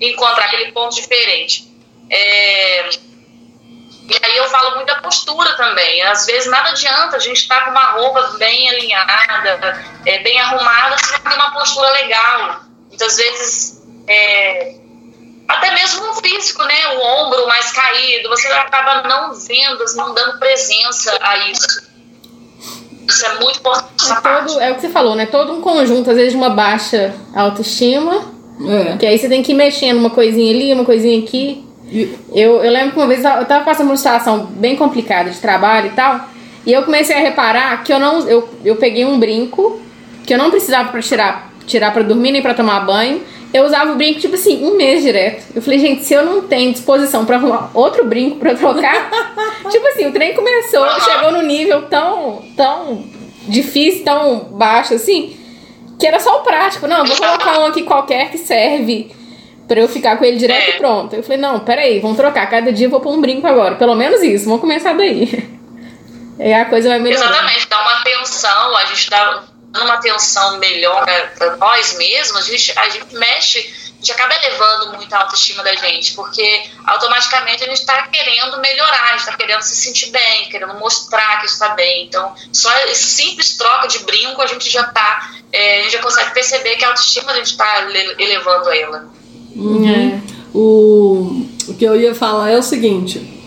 [0.00, 1.68] encontrar aquele ponto diferente.
[2.10, 2.90] É,
[4.10, 6.02] e aí eu falo muito da postura também.
[6.02, 10.98] Às vezes nada adianta a gente estar com uma roupa bem alinhada, é, bem arrumada,
[10.98, 12.60] se não tem uma postura legal.
[12.88, 14.74] Muitas vezes, é,
[15.46, 16.88] até mesmo no físico, né?
[16.96, 21.90] O ombro mais caído, você acaba não vendo, não dando presença a isso.
[23.08, 25.26] Isso é muito importante É, todo, é o que você falou, né?
[25.26, 28.96] Todo um conjunto, às vezes, de uma baixa autoestima, É.
[28.98, 31.64] que aí você tem que ir mexendo uma coisinha ali, uma coisinha aqui.
[31.90, 35.38] E- Eu, eu lembro que uma vez eu tava- passando uma situação bem complicada de
[35.38, 36.20] trabalho e tal,
[36.66, 38.28] e eu comecei a reparar que eu não.
[38.28, 39.80] Eu, eu peguei um brinco
[40.26, 43.20] que eu não precisava pra tirar, tirar pra dormir nem pra tomar banho.
[43.52, 45.42] Eu usava o brinco, tipo assim, um mês direto.
[45.56, 49.10] Eu falei, gente, se eu não tenho disposição pra arrumar outro brinco pra trocar.
[49.68, 53.02] tipo assim, o trem começou, chegou no nível tão, tão
[53.48, 55.36] difícil, tão baixo assim,
[56.00, 56.86] que era só o prático.
[56.86, 59.14] Não, vou colocar um aqui qualquer que serve
[59.68, 61.14] pra eu ficar com ele direto e pronto.
[61.14, 62.48] Eu falei, não, peraí, vamos trocar.
[62.48, 63.76] Cada dia eu vou pôr um brinco agora.
[63.76, 65.48] Pelo menos isso, vamos começar daí.
[66.38, 67.30] Aí a coisa vai melhorando.
[67.30, 71.04] Exatamente, dá uma atenção, a gente dá uma atenção melhor
[71.36, 75.62] para nós mesmos, a gente, a gente mexe, a gente acaba elevando muito a autoestima
[75.62, 80.10] da gente, porque automaticamente a gente está querendo melhorar, a gente está querendo se sentir
[80.10, 82.06] bem, querendo mostrar que está bem.
[82.06, 86.02] Então, só esse simples troca de brinco a gente já tá, é, a gente já
[86.02, 87.86] consegue perceber que a autoestima a gente está
[88.18, 89.08] elevando ela.
[89.54, 90.20] Uhum.
[90.52, 93.38] O, o que eu ia falar é o seguinte.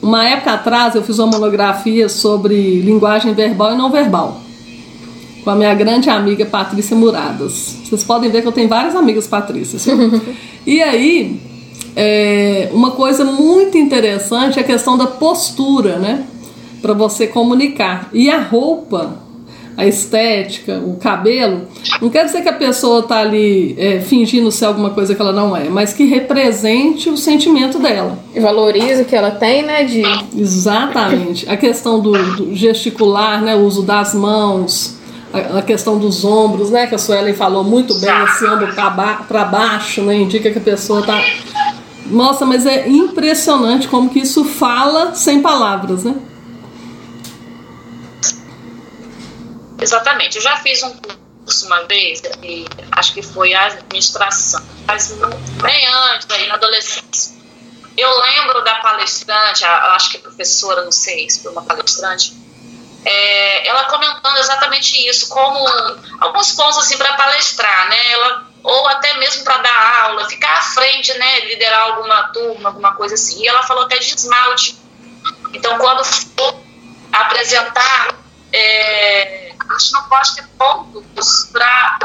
[0.00, 4.47] Uma época atrás eu fiz uma monografia sobre linguagem verbal e não verbal.
[5.48, 7.78] Com a minha grande amiga Patrícia Muradas.
[7.82, 9.86] Vocês podem ver que eu tenho várias amigas Patrícias.
[10.66, 11.40] e aí,
[11.96, 16.26] é, uma coisa muito interessante é a questão da postura, né?
[16.82, 18.10] Para você comunicar.
[18.12, 19.22] E a roupa,
[19.74, 21.62] a estética, o cabelo,
[21.98, 25.32] não quer dizer que a pessoa tá ali é, fingindo ser alguma coisa que ela
[25.32, 28.18] não é, mas que represente o sentimento dela.
[28.34, 29.82] E valoriza o que ela tem, né?
[29.84, 30.02] De
[30.36, 31.48] Exatamente.
[31.48, 34.97] A questão do, do gesticular, né, o uso das mãos,
[35.38, 39.44] a, questão dos ombros, né, que a Suelen falou muito bem, esse ombro para ba
[39.44, 41.20] baixo, né, indica que a pessoa tá
[42.06, 46.14] Nossa, mas é impressionante como que isso fala sem palavras, né?
[49.80, 50.36] Exatamente.
[50.36, 55.12] Eu já fiz um curso uma vez, e acho que foi a administração, mas
[55.62, 57.38] bem antes, aí, na adolescência.
[57.96, 62.32] Eu lembro da palestrante, acho que é professora, não sei se foi uma palestrante,
[63.04, 65.58] é, ela comentando exatamente isso, como
[66.20, 68.12] alguns pontos assim para palestrar, né?
[68.12, 72.94] Ela ou até mesmo para dar aula, ficar à frente, né, liderar alguma turma, alguma
[72.94, 73.42] coisa assim.
[73.42, 74.76] E ela falou até de esmalte.
[75.54, 76.60] Então, quando for
[77.12, 78.14] apresentar
[78.52, 81.98] é, a gente não pode ter pontos para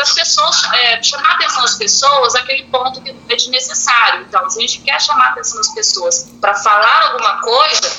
[0.00, 4.22] as pessoas, é, chamar a atenção das pessoas aquele ponto que é desnecessário.
[4.22, 7.90] Então, se a gente quer chamar a atenção das pessoas para falar alguma coisa,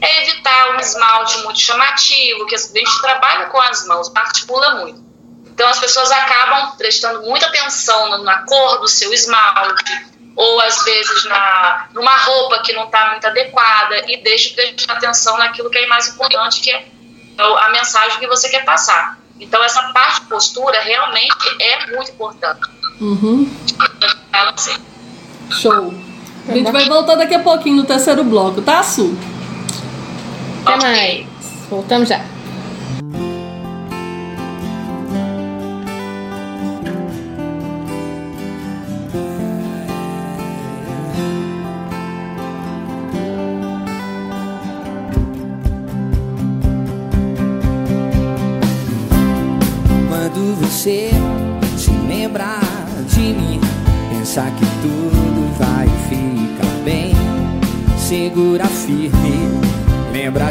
[0.00, 5.10] é evitar um esmalte muito chamativo, que a gente trabalha com as mãos, articula muito.
[5.46, 11.24] Então, as pessoas acabam prestando muita atenção na cor do seu esmalte, ou às vezes
[11.24, 15.76] na numa roupa que não está muito adequada e deixa de prestar atenção naquilo que
[15.76, 16.86] é mais importante, que é
[17.38, 19.18] a mensagem que você quer passar.
[19.38, 22.60] Então, essa parte de postura realmente é muito importante.
[23.00, 23.50] Uhum.
[25.50, 25.94] Show.
[26.48, 29.16] A gente vai voltar daqui a pouquinho no terceiro bloco, tá, Su?
[30.64, 30.90] Até okay.
[30.90, 31.26] mais.
[31.70, 32.24] Voltamos já.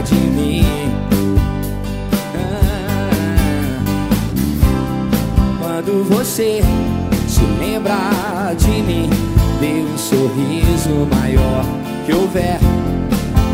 [0.10, 0.66] De mim.
[2.36, 3.10] Ah,
[5.60, 6.62] quando você
[7.28, 9.10] se lembrar de mim,
[9.60, 11.64] dê um sorriso maior
[12.06, 12.60] que houver.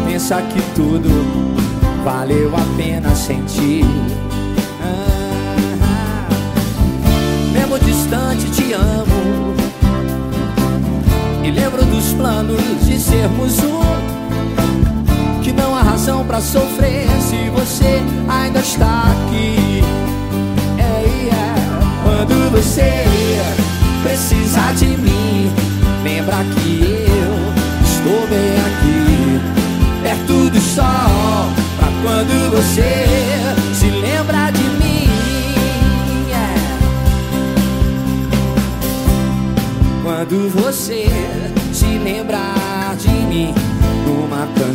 [0.05, 1.09] Pensa que tudo
[2.03, 3.83] valeu a pena sentir.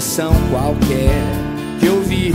[0.01, 1.23] Canção qualquer
[1.79, 2.33] que eu vi.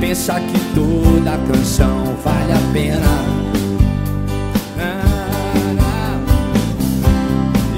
[0.00, 3.42] Pensa que toda canção vale a pena.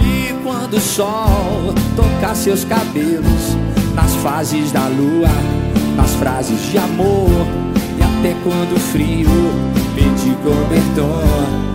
[0.00, 3.57] E quando o sol tocar seus cabelos
[3.94, 5.28] Nas fases da lua,
[5.96, 7.28] nas frases de amor
[7.98, 9.28] E até quando o frio
[9.96, 11.74] pedir cobertor.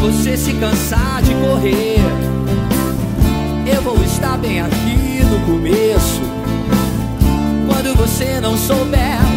[0.00, 2.00] Você se cansar de correr,
[4.20, 6.20] estar bem aqui no começo.
[7.66, 9.29] Quando você não souber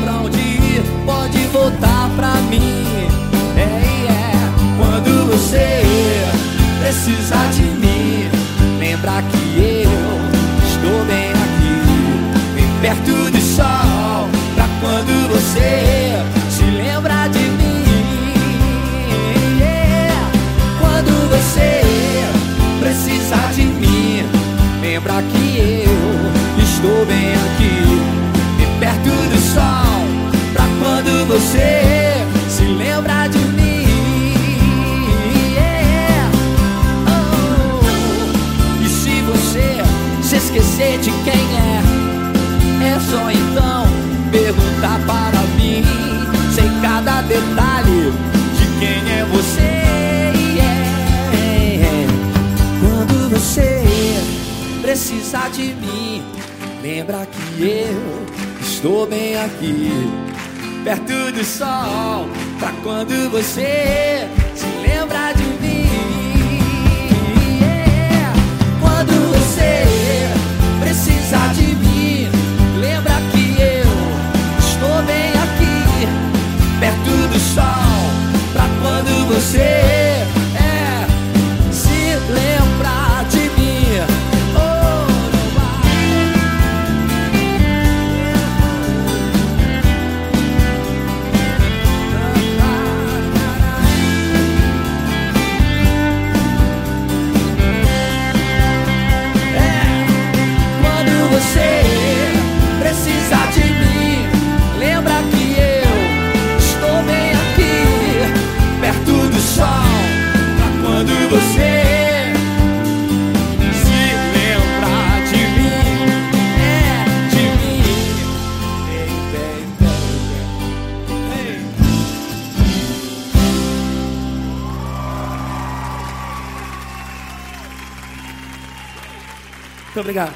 [129.93, 130.33] Muito obrigado.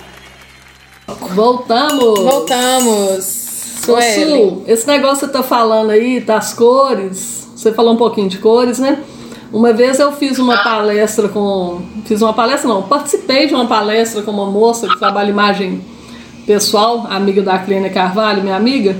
[1.34, 2.20] Voltamos!
[2.20, 3.47] Voltamos.
[3.88, 4.49] Ô, Sueli.
[4.49, 8.38] Su, esse negócio que você tá falando aí das cores, você falou um pouquinho de
[8.38, 9.01] cores, né?
[9.51, 11.82] Uma vez eu fiz uma palestra com.
[12.05, 15.82] Fiz uma palestra, não, participei de uma palestra com uma moça que trabalha imagem
[16.45, 18.95] pessoal, amiga da Clênia Carvalho, minha amiga.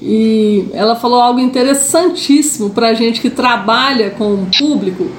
[0.00, 5.10] E ela falou algo interessantíssimo pra gente que trabalha com o público.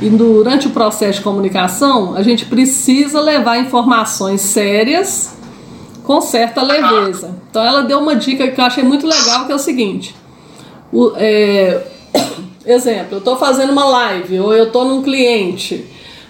[0.00, 5.34] E durante o processo de comunicação, a gente precisa levar informações sérias
[6.04, 7.36] com certa leveza.
[7.50, 10.14] Então ela deu uma dica que eu achei muito legal, que é o seguinte.
[10.92, 11.82] O- é,
[12.64, 15.84] exemplo, eu estou fazendo uma live ou eu estou num cliente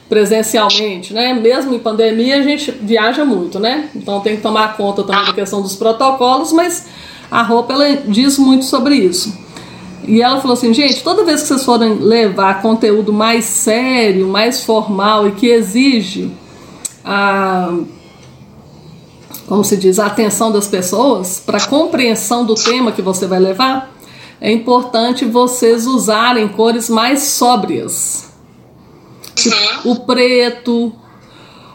[0.09, 1.35] presencialmente, né?
[1.35, 3.91] Mesmo em pandemia a gente viaja muito, né?
[3.95, 6.87] Então tem que tomar conta também da questão dos protocolos, mas
[7.31, 9.37] a roupa ela diz muito sobre isso.
[10.09, 14.65] E ela falou assim, gente, toda vez que vocês forem levar conteúdo mais sério, mais
[14.65, 16.31] formal e que exige
[17.05, 17.73] a
[19.47, 23.95] como se diz, a atenção das pessoas para compreensão do tema que você vai levar,
[24.41, 28.31] é importante vocês usarem cores mais sóbrias.
[29.35, 29.57] Tipo,
[29.87, 30.93] O preto,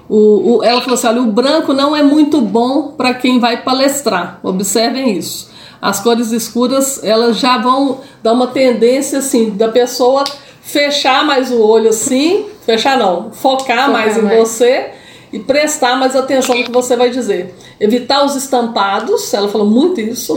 [0.08, 3.64] o, o- ela falou assim: olha, o branco não é muito bom para quem vai
[3.64, 4.40] palestrar.
[4.44, 5.50] Observem isso.
[5.84, 10.24] As cores escuras elas já vão dar uma tendência assim da pessoa
[10.62, 14.40] fechar mais o olho assim, fechar não, focar, mais em mais.
[14.40, 14.92] você
[15.34, 17.54] e prestar mais atenção no que você vai dizer.
[17.82, 20.34] Evitar os estampados, ela falou muito isso.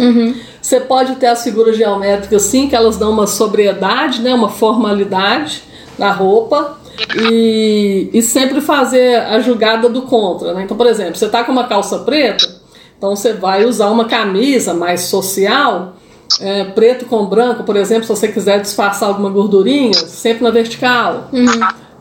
[0.61, 5.63] Você pode ter as figuras geométricas sim, que elas dão uma sobriedade, né, uma formalidade
[5.97, 6.77] na roupa.
[7.15, 10.55] E, e sempre fazer a jogada do contra.
[10.55, 10.63] Né?
[10.65, 12.56] Então, por exemplo, você tá com uma calça preta,
[12.97, 15.95] então você vai usar uma camisa mais social,
[16.41, 21.29] é, preto com branco, por exemplo, se você quiser disfarçar alguma gordurinha, sempre na vertical.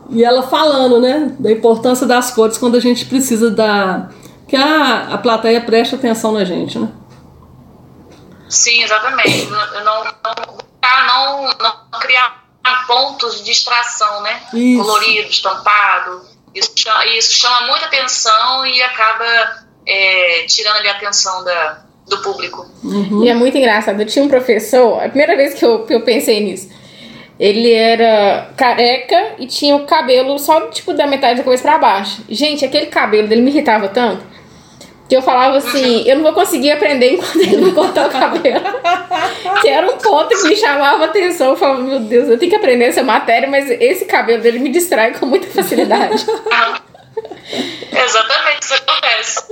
[0.08, 4.08] E ela falando, né, da importância das cores quando a gente precisa da.
[4.48, 6.88] que a, a plateia preste atenção na gente, né?
[8.48, 9.46] Sim, exatamente.
[9.46, 12.46] Não, não, não, não, não criar
[12.86, 14.42] pontos de distração, né?
[14.54, 14.82] Isso.
[14.82, 16.22] Colorido, estampado.
[16.54, 16.72] Isso
[17.16, 22.66] isso chama muita atenção e acaba é, tirando ali a atenção da, do público.
[23.22, 24.00] E é muito engraçado.
[24.00, 26.68] Eu tinha um professor, a primeira vez que eu, que eu pensei nisso.
[27.38, 32.22] Ele era careca e tinha o cabelo só tipo da metade da cabeça pra baixo.
[32.28, 34.36] Gente, aquele cabelo dele me irritava tanto
[35.08, 38.60] que eu falava assim: eu não vou conseguir aprender enquanto ele não cortar o cabelo.
[39.60, 41.50] que era um ponto que me chamava a atenção.
[41.50, 44.70] Eu falava: meu Deus, eu tenho que aprender essa matéria, mas esse cabelo dele me
[44.70, 46.26] distrai com muita facilidade.
[47.92, 49.44] Exatamente, isso acontece.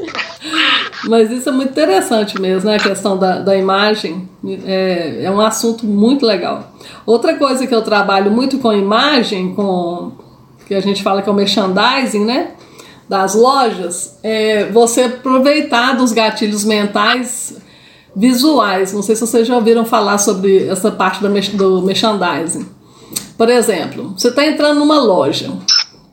[1.09, 2.77] Mas isso é muito interessante mesmo, né?
[2.77, 4.29] A questão da, da imagem
[4.67, 6.73] é, é um assunto muito legal.
[7.07, 10.13] Outra coisa que eu trabalho muito com imagem, com
[10.67, 12.53] que a gente fala que é o merchandising, né?
[13.09, 17.57] Das lojas, é você aproveitar dos gatilhos mentais
[18.17, 18.93] visuais.
[18.93, 22.67] Não sei se vocês já ouviram falar sobre essa parte do, merch- do merchandising.
[23.37, 25.53] Por exemplo, você está entrando numa loja,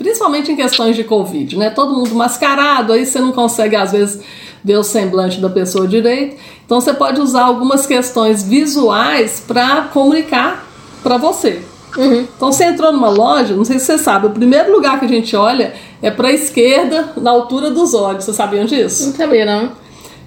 [0.02, 1.70] principalmente em questões de Covid, né?
[1.70, 4.22] Todo mundo mascarado, aí você não consegue, às vezes,
[4.64, 6.38] ver o semblante da pessoa direito.
[6.66, 10.68] Então, você pode usar algumas questões visuais para comunicar
[11.04, 11.62] para você.
[11.97, 15.10] Então, você entrou numa loja, não sei se você sabe, o primeiro lugar que a
[15.10, 18.24] gente olha é para a esquerda, na altura dos olhos.
[18.24, 19.08] Vocês sabiam disso?
[19.08, 19.72] Não sabia, não.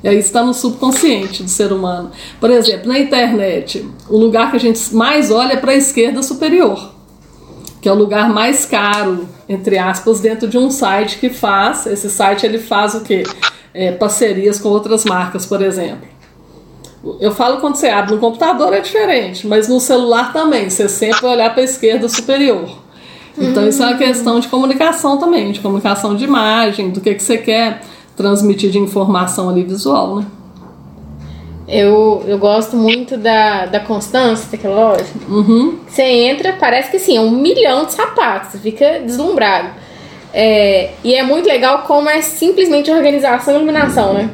[0.03, 2.11] E aí está no subconsciente do ser humano.
[2.39, 6.23] Por exemplo, na internet, o lugar que a gente mais olha é para a esquerda
[6.23, 6.94] superior,
[7.85, 11.85] que é o lugar mais caro, entre aspas, dentro de um site que faz.
[11.85, 13.25] Esse site ele faz o quê?
[13.75, 16.09] É, parcerias com outras marcas, por exemplo.
[17.21, 20.71] Eu falo quando você abre no computador é diferente, mas no celular também.
[20.71, 22.71] Você sempre olhar para a esquerda superior.
[23.37, 27.23] Então isso é uma questão de comunicação também, de comunicação de imagem, do que, que
[27.23, 27.83] você quer
[28.17, 30.27] transmitir de informação ali visual, né?
[31.67, 35.07] Eu, eu gosto muito da, da Constância, daquela loja.
[35.29, 35.79] Uhum.
[35.89, 39.71] Você entra, parece que assim, é um milhão de sapatos, você fica deslumbrado.
[40.33, 44.31] É, e é muito legal como é simplesmente organização e iluminação, né?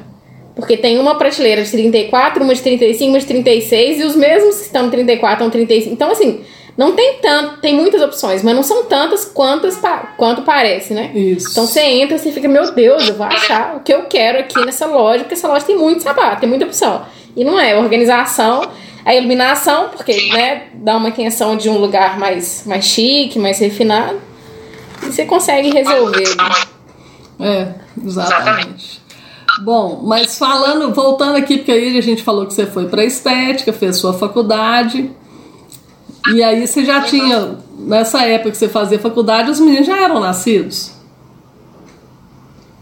[0.57, 4.57] Porque tem uma prateleira de 34, uma de 35, uma de 36, e os mesmos
[4.57, 5.95] que estão no 34 estão 35.
[5.95, 6.41] Então, assim,
[6.76, 9.78] não tem tanto, tem muitas opções, mas não são tantas quantas
[10.16, 11.11] quanto parece, né?
[11.14, 11.51] Isso.
[11.51, 14.39] Então você entra e você fica, meu Deus, eu vou achar o que eu quero
[14.39, 17.05] aqui nessa loja, porque essa loja tem muito sapato, tem muita opção.
[17.37, 18.70] E não é, organização,
[19.05, 24.20] a iluminação, porque, né, dá uma intenção de um lugar mais, mais chique, mais refinado.
[25.03, 26.37] E você consegue resolver.
[27.39, 27.74] É,
[28.05, 29.01] exatamente.
[29.62, 33.72] Bom, mas falando, voltando aqui, porque aí a gente falou que você foi para estética,
[33.72, 35.11] fez sua faculdade.
[36.33, 40.20] E aí você já tinha, nessa época que você fazia faculdade, os meninos já eram
[40.20, 40.93] nascidos.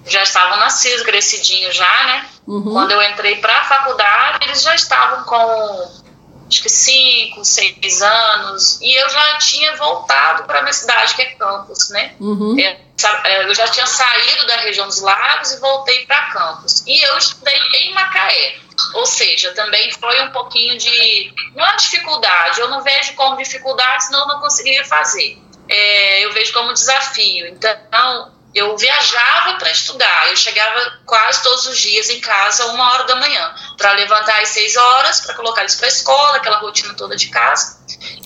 [0.07, 2.24] já estavam nascidos, crescidinhos já, né?
[2.49, 2.72] Uhum.
[2.72, 6.09] Quando eu entrei para a faculdade, eles já estavam com
[6.49, 11.20] acho que cinco, seis anos, e eu já tinha voltado para a minha cidade, que
[11.20, 12.14] é Campos, né?
[12.18, 12.59] Uhum.
[12.59, 16.82] É, eu já tinha saído da região dos lagos e voltei para Campos.
[16.86, 18.57] E eu estudei em Macaé.
[18.94, 21.32] Ou seja, também foi um pouquinho de.
[21.55, 25.38] Não é dificuldade, eu não vejo como dificuldade, senão eu não conseguiria fazer.
[25.68, 27.46] É, eu vejo como desafio.
[27.49, 30.28] Então, eu viajava para estudar.
[30.30, 34.48] Eu chegava quase todos os dias em casa, uma hora da manhã, para levantar às
[34.48, 37.78] seis horas, para colocar eles para escola, aquela rotina toda de casa.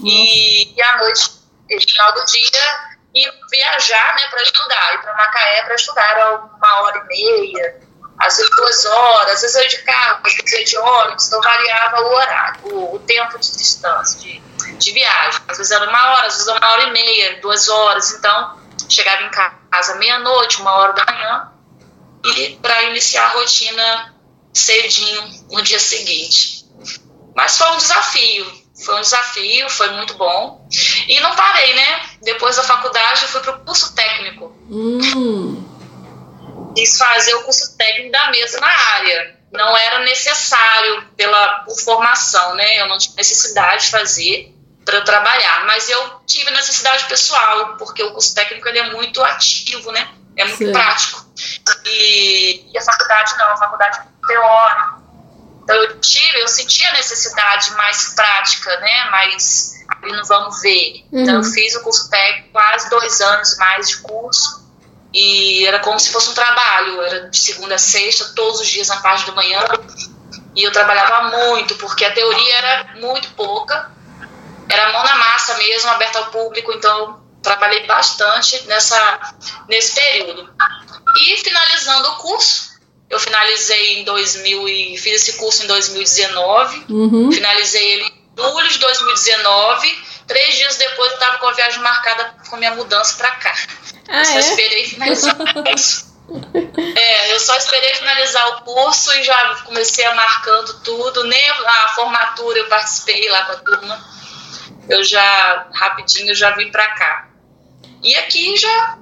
[0.02, 1.30] E, e à noite,
[1.70, 4.94] no final do dia, e viajar né, para estudar.
[4.94, 7.80] Ir para Macaé para estudar era uma hora e meia,
[8.18, 11.40] às vezes duas horas, às vezes eu de carro, às vezes eu de ônibus, então
[11.40, 14.40] variava o horário, o, o tempo de distância, de,
[14.78, 15.40] de viagem.
[15.48, 18.61] Às vezes era uma hora, às vezes uma hora e meia, duas horas, então
[18.92, 21.52] chegava em casa meia-noite, uma hora da manhã,
[22.24, 24.14] e para iniciar a rotina
[24.52, 26.64] cedinho no dia seguinte.
[27.34, 30.68] Mas foi um desafio, foi um desafio, foi muito bom.
[31.08, 32.10] E não parei, né?
[32.22, 34.54] Depois da faculdade eu fui para o curso técnico.
[34.70, 35.68] Hum.
[36.74, 39.40] Quis fazer o curso técnico da mesma área.
[39.50, 42.80] Não era necessário pela por formação, né?
[42.80, 44.54] Eu não tinha necessidade de fazer
[44.84, 49.22] para eu trabalhar, mas eu tive necessidade pessoal, porque o curso técnico ele é muito
[49.22, 50.08] ativo, né?
[50.36, 50.72] É muito Sim.
[50.72, 51.24] prático.
[51.86, 55.02] E, e a faculdade não, a faculdade é teórica.
[55.62, 59.04] Então eu tive, eu senti a necessidade mais prática, né?
[59.10, 61.04] Mais ali no vamos ver.
[61.12, 61.52] Então eu Uhum.
[61.52, 64.62] fiz o curso técnico, quase dois anos mais de curso.
[65.14, 68.88] E era como se fosse um trabalho, era de segunda a sexta, todos os dias
[68.88, 69.60] na parte da manhã.
[70.56, 73.90] E eu trabalhava muito, porque a teoria era muito pouca,
[74.68, 79.34] era mão na massa mesmo, aberta ao público, então trabalhei bastante nessa,
[79.68, 80.48] nesse período.
[81.20, 82.72] E finalizando o curso,
[83.10, 87.32] eu finalizei em 2000 e fiz esse curso em 2019, Uhum.
[87.32, 90.12] finalizei ele em julho de 2019.
[90.26, 93.54] Três dias depois eu estava com a viagem marcada com minha mudança para cá.
[94.08, 94.40] Ah, eu só é?
[94.40, 96.12] esperei finalizar o curso.
[96.96, 101.24] É, eu só esperei finalizar o curso e já comecei a marcando tudo.
[101.24, 104.21] Nem a formatura eu participei lá com a turma.
[104.88, 107.28] Eu já, rapidinho, já vim pra cá.
[108.02, 108.98] E aqui já,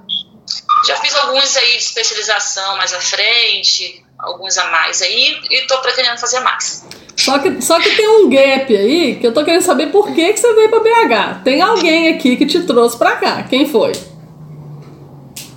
[0.85, 5.79] já fiz alguns aí de especialização mais à frente, alguns a mais aí, e tô
[5.79, 6.85] pretendendo fazer mais.
[7.17, 10.33] Só que, só que tem um gap aí que eu tô querendo saber por que,
[10.33, 11.43] que você veio pra BH.
[11.43, 13.43] Tem alguém aqui que te trouxe pra cá.
[13.43, 13.91] Quem foi?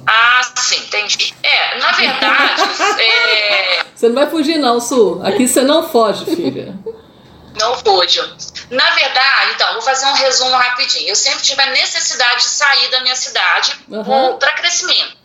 [0.06, 1.34] Ah, sim, entendi.
[1.42, 2.62] É, na verdade,
[3.00, 5.20] é, Você não vai fugir, não, Su.
[5.22, 6.74] Aqui você não foge, filha.
[7.58, 8.20] Não pude.
[8.70, 11.08] Na verdade, então, vou fazer um resumo rapidinho.
[11.08, 14.38] Eu sempre tive a necessidade de sair da minha cidade Uhum.
[14.38, 15.16] para crescimento.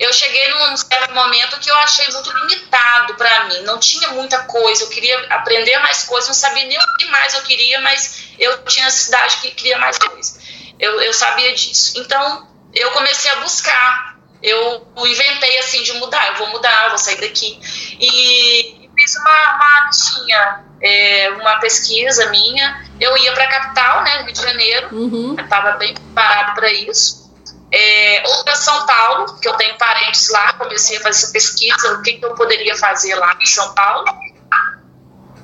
[0.00, 3.60] Eu cheguei num certo momento que eu achei muito limitado para mim.
[3.62, 4.82] Não tinha muita coisa.
[4.82, 8.64] Eu queria aprender mais coisas, não sabia nem o que mais eu queria, mas eu
[8.64, 10.40] tinha necessidade que queria mais coisa.
[10.80, 11.92] Eu, eu sabia disso.
[12.00, 14.16] Então, eu comecei a buscar.
[14.42, 16.26] Eu inventei assim de mudar.
[16.28, 17.56] Eu vou mudar, eu vou sair daqui.
[18.00, 22.84] E fiz uma, uma listinha, é, uma pesquisa minha.
[23.00, 24.88] Eu ia para a capital, né, Rio de Janeiro.
[24.92, 25.36] Uhum.
[25.38, 27.24] Estava bem preparado para isso.
[27.72, 31.94] É, ou para São Paulo, que eu tenho parentes lá, comecei a fazer essa pesquisa,
[31.94, 34.06] o que, que eu poderia fazer lá em São Paulo.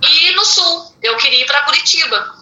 [0.03, 2.34] E no Sul, eu queria ir para Curitiba.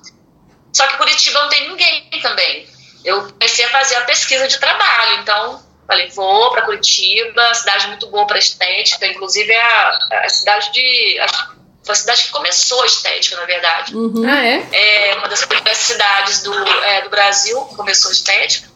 [0.72, 2.68] Só que Curitiba não tem ninguém também.
[3.04, 8.08] Eu comecei a fazer a pesquisa de trabalho, então falei, vou para Curitiba, cidade muito
[8.08, 11.18] boa para estética, inclusive é a, a cidade de.
[11.20, 11.57] A,
[11.88, 14.28] foi a cidade que começou a estética, na verdade Uhum.
[14.28, 15.10] Ah, é?
[15.10, 16.52] é uma das primeiras cidades do,
[16.84, 18.68] é, do Brasil que começou a estética,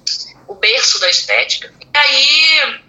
[0.48, 1.72] o berço da estética.
[1.94, 2.80] E aí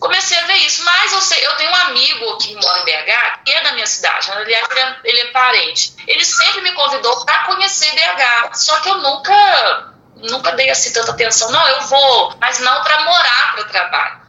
[0.00, 3.44] comecei a ver isso, mas eu, sei, eu tenho um amigo que mora em BH,
[3.44, 5.94] que é da minha cidade, aliás, ele é, ele é parente.
[6.06, 11.12] Ele sempre me convidou para conhecer BH, só que eu nunca, nunca dei assim tanta
[11.12, 11.50] atenção.
[11.52, 14.20] Não, eu vou, mas não para morar, para trabalho.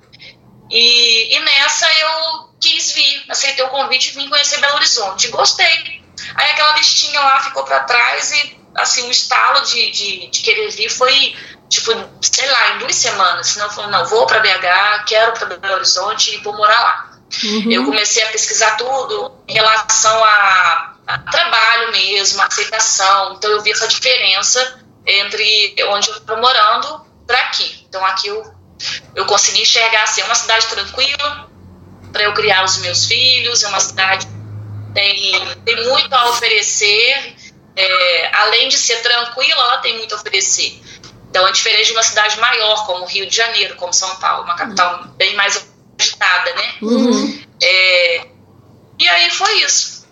[0.69, 5.27] E, e nessa eu quis vir, aceitei o convite e vim conhecer Belo Horizonte.
[5.29, 6.01] Gostei.
[6.35, 10.69] Aí aquela listinha lá ficou para trás e, assim, o estalo de, de, de querer
[10.69, 11.35] vir foi,
[11.67, 11.91] tipo,
[12.21, 13.47] sei lá, em duas semanas.
[13.47, 17.11] Senão eu falei, não, vou para BH, quero para Belo Horizonte e vou morar lá.
[17.43, 17.71] Uhum.
[17.71, 23.33] Eu comecei a pesquisar tudo em relação a, a trabalho mesmo, a aceitação.
[23.33, 27.85] Então eu vi essa diferença entre onde eu estou morando para aqui.
[27.89, 28.53] Então aqui eu,
[29.15, 31.50] eu consegui enxergar assim, é uma cidade tranquila
[32.11, 35.33] para eu criar os meus filhos, é uma cidade que tem,
[35.65, 37.35] tem muito a oferecer.
[37.75, 40.81] É, além de ser tranquila, ela tem muito a oferecer.
[41.29, 44.55] Então é diferente de uma cidade maior, como Rio de Janeiro, como São Paulo, uma
[44.55, 45.65] capital bem mais
[45.97, 46.73] agitada, né?
[46.81, 47.41] Uhum.
[47.63, 48.25] É,
[48.99, 50.05] e aí foi isso.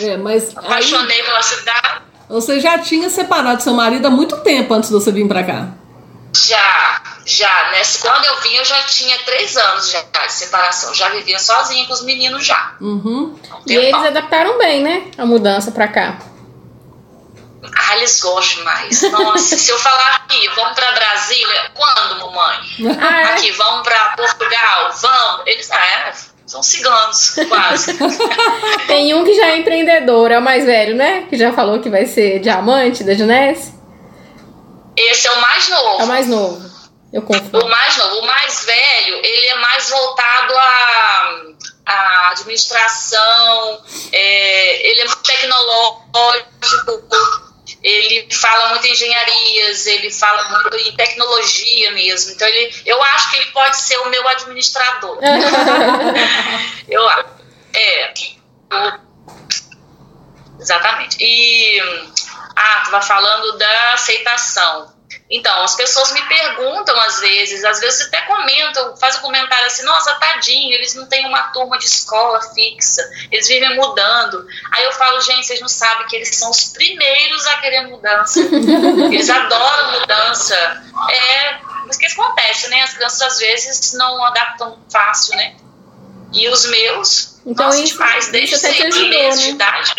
[0.00, 2.02] É, mas aí Apaixonei pela cidade.
[2.28, 5.68] você já tinha separado seu marido há muito tempo antes de você vir pra cá.
[6.36, 7.70] Já, já.
[7.70, 10.94] Nessa, quando eu vim, eu já tinha três anos já de separação.
[10.94, 12.74] Já vivia sozinha com os meninos já.
[12.80, 13.38] Uhum.
[13.52, 15.10] Um E eles adaptaram bem, né?
[15.16, 16.18] A mudança pra cá.
[17.76, 19.02] Ah, eles gostam demais.
[19.10, 22.58] Nossa, se eu falar aqui, vamos pra Brasília, quando, mamãe?
[23.00, 23.24] Ah, é?
[23.32, 25.42] Aqui, vamos pra Portugal, vamos.
[25.46, 26.12] Eles, ah, é,
[26.46, 27.96] são ciganos, quase.
[28.86, 31.22] Tem um que já é empreendedor, é o mais velho, né?
[31.28, 33.73] Que já falou que vai ser diamante da Junesse.
[34.96, 36.00] Esse é o mais novo.
[36.00, 36.74] É o mais novo.
[37.12, 37.64] Eu confundo.
[37.64, 41.42] O mais novo, o mais velho, ele é mais voltado à,
[41.86, 47.04] à administração, é, ele é muito tecnológico,
[47.84, 52.32] ele fala muito em engenharias, ele fala muito em tecnologia mesmo.
[52.32, 55.18] Então, ele, eu acho que ele pode ser o meu administrador.
[56.88, 57.28] eu acho.
[57.74, 58.14] É.
[60.58, 61.16] Exatamente.
[61.20, 61.80] E.
[62.56, 64.92] Ah, estava falando da aceitação.
[65.30, 69.82] Então, as pessoas me perguntam às vezes, às vezes até comentam, fazem um comentário assim,
[69.84, 74.46] nossa, tadinho, eles não têm uma turma de escola fixa, eles vivem mudando.
[74.72, 78.40] Aí eu falo, gente, vocês não sabem que eles são os primeiros a querer mudança.
[79.10, 80.54] Eles adoram mudança.
[81.10, 82.82] É, mas o que acontece, né?
[82.82, 85.56] As crianças às vezes não adaptam fácil, né?
[86.32, 89.44] E os meus, Então nossa, isso- demais, desde seis meses né?
[89.46, 89.94] de idade.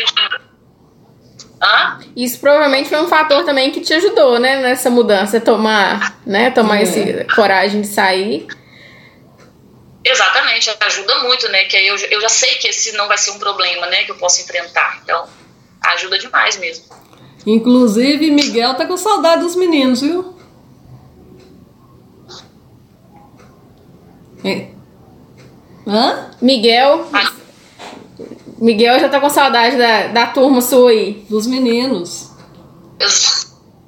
[1.62, 2.00] Hã?
[2.16, 4.62] Isso provavelmente foi um fator também que te ajudou, né?
[4.62, 6.52] Nessa mudança, tomar, né?
[6.52, 6.84] Tomar É.
[6.84, 8.48] esse coragem de sair.
[10.04, 11.64] Exatamente, ajuda muito, né?
[11.66, 14.04] Que aí eu, eu já sei que esse não vai ser um problema, né?
[14.04, 15.00] Que eu posso enfrentar.
[15.04, 15.28] Então,
[15.96, 16.86] ajuda demais mesmo.
[17.46, 20.36] Inclusive, Miguel tá com saudade dos meninos, viu?
[24.44, 24.68] É.
[25.88, 26.32] Hã?
[26.42, 27.08] Miguel.
[28.58, 31.26] Miguel já tá com saudade da, da turma sua aí.
[31.30, 32.32] Dos meninos.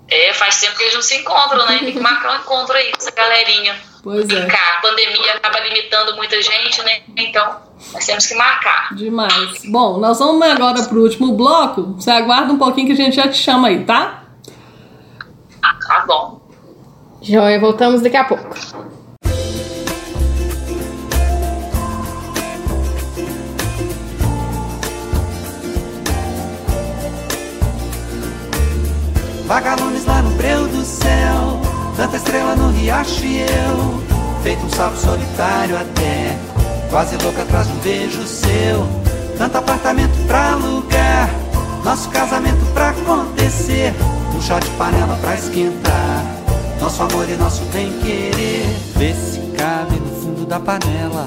[0.10, 1.80] É, faz tempo que eles não se encontram, né?
[1.80, 3.76] Tem que marcar um encontro aí com essa galerinha.
[4.04, 4.48] Pois é.
[4.48, 7.02] A pandemia acaba limitando muita gente, né?
[7.18, 7.58] Então,
[7.94, 8.96] nós temos que marcar.
[8.96, 9.62] Demais.
[9.66, 11.94] Bom, nós vamos agora pro último bloco.
[11.94, 14.24] Você aguarda um pouquinho que a gente já te chama aí, tá?
[15.62, 16.42] Tá bom.
[17.22, 18.44] Joia, voltamos daqui a pouco.
[29.48, 31.62] Vagalumes lá no breu do céu
[31.96, 34.04] Tanta estrela no riacho e eu.
[34.44, 36.38] Feito um sapo solitário até
[36.90, 38.86] Quase louco atrás de um beijo seu.
[39.38, 41.30] Tanto apartamento pra alugar
[41.84, 43.94] Nosso casamento pra acontecer.
[44.36, 46.26] Um chá de panela pra esquentar
[46.82, 48.66] Nosso amor e nosso bem-querer
[48.98, 51.26] Vê se cabe no fundo da panela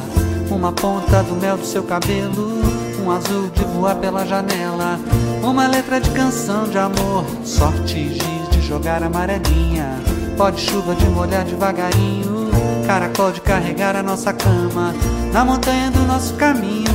[0.50, 5.00] Uma ponta do mel do seu cabelo Um azul de voar pela janela.
[5.42, 7.24] Uma letra de canção de amor.
[7.44, 9.98] Sorte giz de jogar amarelinha.
[10.36, 12.50] Pó de chuva de molhar devagarinho.
[12.86, 14.94] Caracol de carregar a nossa cama.
[15.32, 16.90] Na montanha do nosso caminho.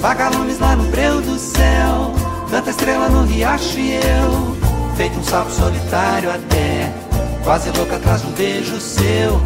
[0.00, 2.12] Vagalumes lá no breu do céu.
[2.50, 4.56] Tanta estrela no riacho e eu.
[4.96, 6.92] Feito um sapo solitário até.
[7.44, 9.40] Quase louco atrás de um beijo seu.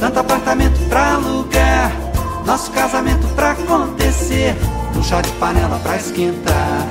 [0.00, 1.92] Tanto apartamento pra alugar.
[2.44, 4.56] Nosso casamento pra acontecer
[5.00, 6.86] Um chá de panela pra esquentar.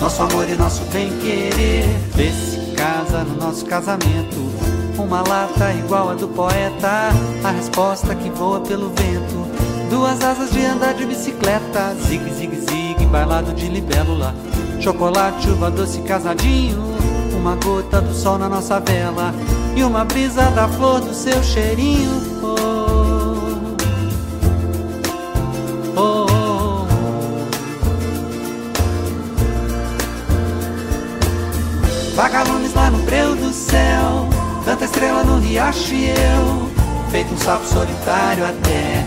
[0.00, 4.36] Nosso amor e nosso bem-querer Vê se casa no nosso casamento.
[4.96, 7.10] Uma lata igual a do poeta
[7.42, 9.90] A resposta que voa pelo vento.
[9.90, 14.32] Duas asas de andar de bicicleta Zig, zig, zig, bailado de libélula.
[14.78, 16.80] Chocolate, uva doce, casadinho
[17.36, 19.34] Uma gota do sol na nossa vela.
[19.74, 22.38] E uma brisa da flor do seu cheirinho
[33.52, 34.28] céu
[34.64, 36.70] Tanta estrela no riacho e eu
[37.10, 39.04] Feito um sapo solitário até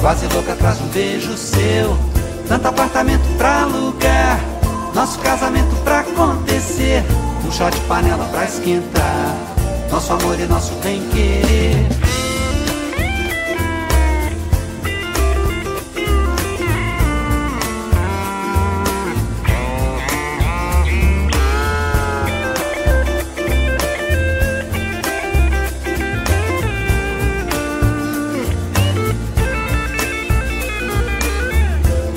[0.00, 1.98] Quase louco atrás de um beijo seu.
[2.48, 4.40] Tanto apartamento pra alugar
[4.94, 7.04] Nosso casamento pra acontecer
[7.46, 9.36] Um chá de panela pra esquentar
[9.90, 11.86] Nosso amor e nosso bem-querer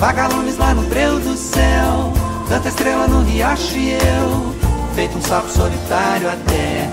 [0.04, 2.12] Vagalumes lá no breu do céu
[2.49, 4.54] Tanta estrela no riacho e eu
[4.95, 6.89] Feito um sapo solitário até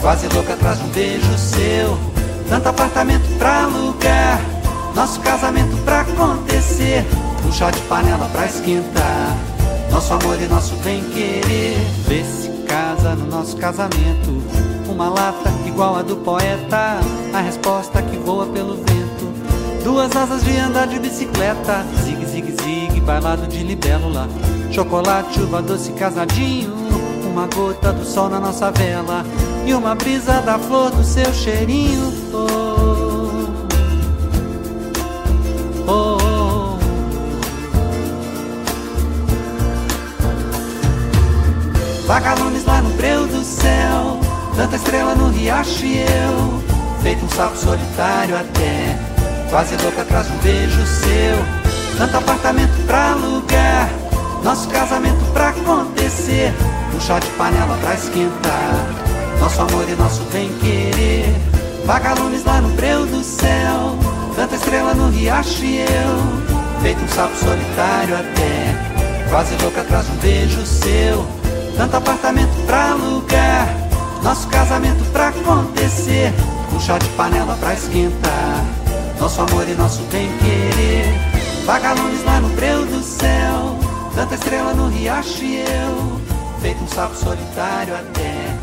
[0.00, 1.98] Quase louco atrás de um beijo seu
[2.48, 4.40] Tanto apartamento pra alugar
[4.94, 6.04] Nosso casamento pra
[7.52, 9.36] chá de panela pra esquentar.
[9.90, 11.76] Nosso amor e nosso bem-querer.
[12.08, 14.42] Vê se casa no nosso casamento.
[14.88, 16.98] Uma lata igual a do poeta.
[17.32, 19.32] A resposta que voa pelo vento.
[19.84, 21.84] Duas asas de andar de bicicleta.
[23.04, 24.28] Bailado de libélula.
[24.70, 26.72] Chocolate, uva doce, casadinho.
[27.30, 29.24] Uma gota do sol na nossa vela.
[29.66, 32.12] E uma brisa da flor do seu cheirinho.
[32.32, 33.56] Oh,
[35.86, 36.42] oh, oh.
[42.06, 44.20] Vagalumes lá no breu do céu
[44.54, 46.62] Tanta estrela no riacho e eu
[47.02, 48.98] Feito um sapo solitário até
[49.48, 51.61] Quase louca atrás de um beijo seu
[51.96, 53.90] Tanto apartamento pra alugar
[54.42, 56.52] Nosso casamento pra acontecer.
[56.94, 58.74] Um chá de panela pra esquentar
[59.40, 61.34] Nosso amor e nosso bem-querer
[61.84, 63.98] Vagalumes lá no breu do céu
[64.36, 66.82] Tanta estrela no riacho e eu.
[66.82, 68.92] Feito um sapo solitário até
[69.32, 71.26] Quase louca atrás de um beijo seu.
[71.74, 73.66] Tanto apartamento pra alugar,
[74.22, 76.34] nosso casamento pra acontecer,
[76.70, 78.62] um chá de panela pra esquentar,
[79.18, 80.61] nosso amor e nosso bem-querer.
[81.64, 83.78] Vagalumes lá no breu do céu,
[84.14, 86.20] tanta estrela no riacho e eu,
[86.60, 88.58] feito um sapo solitário até,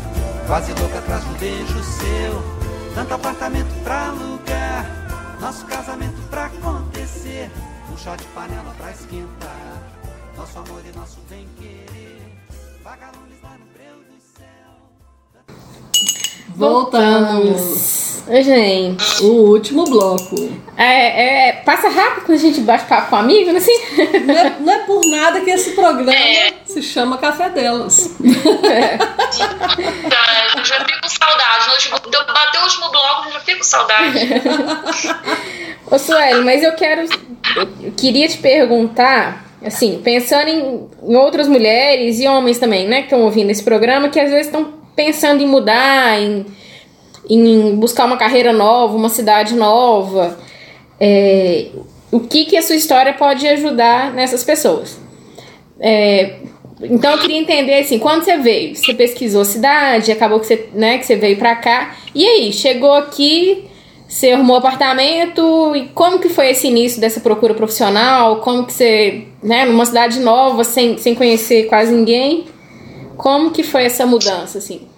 [0.46, 2.60] quase louco atrás de um beijo seu.
[2.94, 7.50] Tanto apartamento pra alugar, nosso casamento pra acontecer,
[7.90, 9.82] um chá de panela pra esquentar,
[10.36, 12.20] nosso amor e nosso bem-querer.
[16.60, 18.22] Voltamos.
[18.28, 19.22] Oi, gente.
[19.24, 20.36] O último bloco.
[20.76, 23.72] É, é, passa rápido quando a gente bate papo com amigo, assim?
[24.26, 26.52] Não é, não é por nada que esse programa É.
[26.66, 28.14] se chama Café Delas.
[28.18, 28.20] Tá,
[30.58, 32.10] eu já fico com saudade.
[32.10, 34.18] Deu- bateu o último bloco, eu já fico com saudade.
[35.90, 37.02] Ô, Sueli, mas eu quero.
[37.56, 43.04] Eu queria te perguntar, assim, pensando em, em outras mulheres e homens também, né, que
[43.04, 46.44] estão ouvindo esse programa, que às vezes estão pensando em mudar, em,
[47.28, 50.38] em buscar uma carreira nova, uma cidade nova.
[51.00, 51.68] É,
[52.12, 55.00] o que, que a sua história pode ajudar nessas pessoas?
[55.80, 56.34] É,
[56.82, 60.68] então eu queria entender assim, quando você veio, você pesquisou a cidade, acabou que você,
[60.74, 61.96] né, que você veio pra cá.
[62.14, 63.64] E aí, chegou aqui,
[64.06, 68.40] você arrumou apartamento e como que foi esse início dessa procura profissional?
[68.40, 72.44] Como que você, né, numa cidade nova, sem, sem conhecer quase ninguém,
[73.16, 74.89] como que foi essa mudança assim?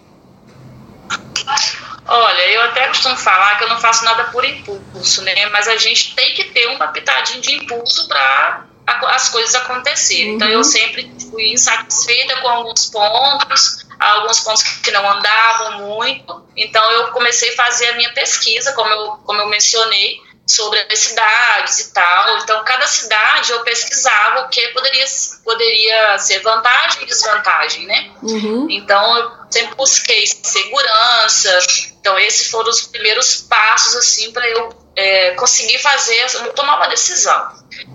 [2.06, 5.46] Olha, eu até costumo falar que eu não faço nada por impulso, né?
[5.46, 10.34] Mas a gente tem que ter uma pitadinha de impulso para as coisas acontecerem.
[10.34, 16.44] Então eu sempre fui insatisfeita com alguns pontos, alguns pontos que não andavam muito.
[16.56, 20.98] Então eu comecei a fazer a minha pesquisa, como eu, como eu mencionei, sobre as
[20.98, 22.38] cidades e tal.
[22.38, 25.06] Então cada cidade eu pesquisava o que poderia,
[25.44, 28.10] poderia ser vantagem e desvantagem, né?
[28.22, 28.66] Uhum.
[28.68, 31.58] Então eu sempre busquei segurança.
[32.00, 37.52] Então esses foram os primeiros passos assim para eu é, conseguir fazer, tomar uma decisão.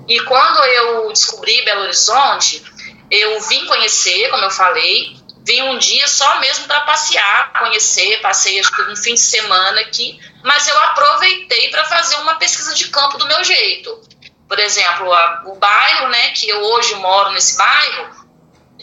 [0.07, 2.63] E quando eu descobri Belo Horizonte,
[3.11, 8.59] eu vim conhecer, como eu falei, vim um dia só mesmo para passear, conhecer, passei
[8.59, 12.87] acho que um fim de semana aqui, mas eu aproveitei para fazer uma pesquisa de
[12.89, 14.01] campo do meu jeito.
[14.47, 18.16] Por exemplo, a- o bairro, né, que eu hoje moro nesse bairro,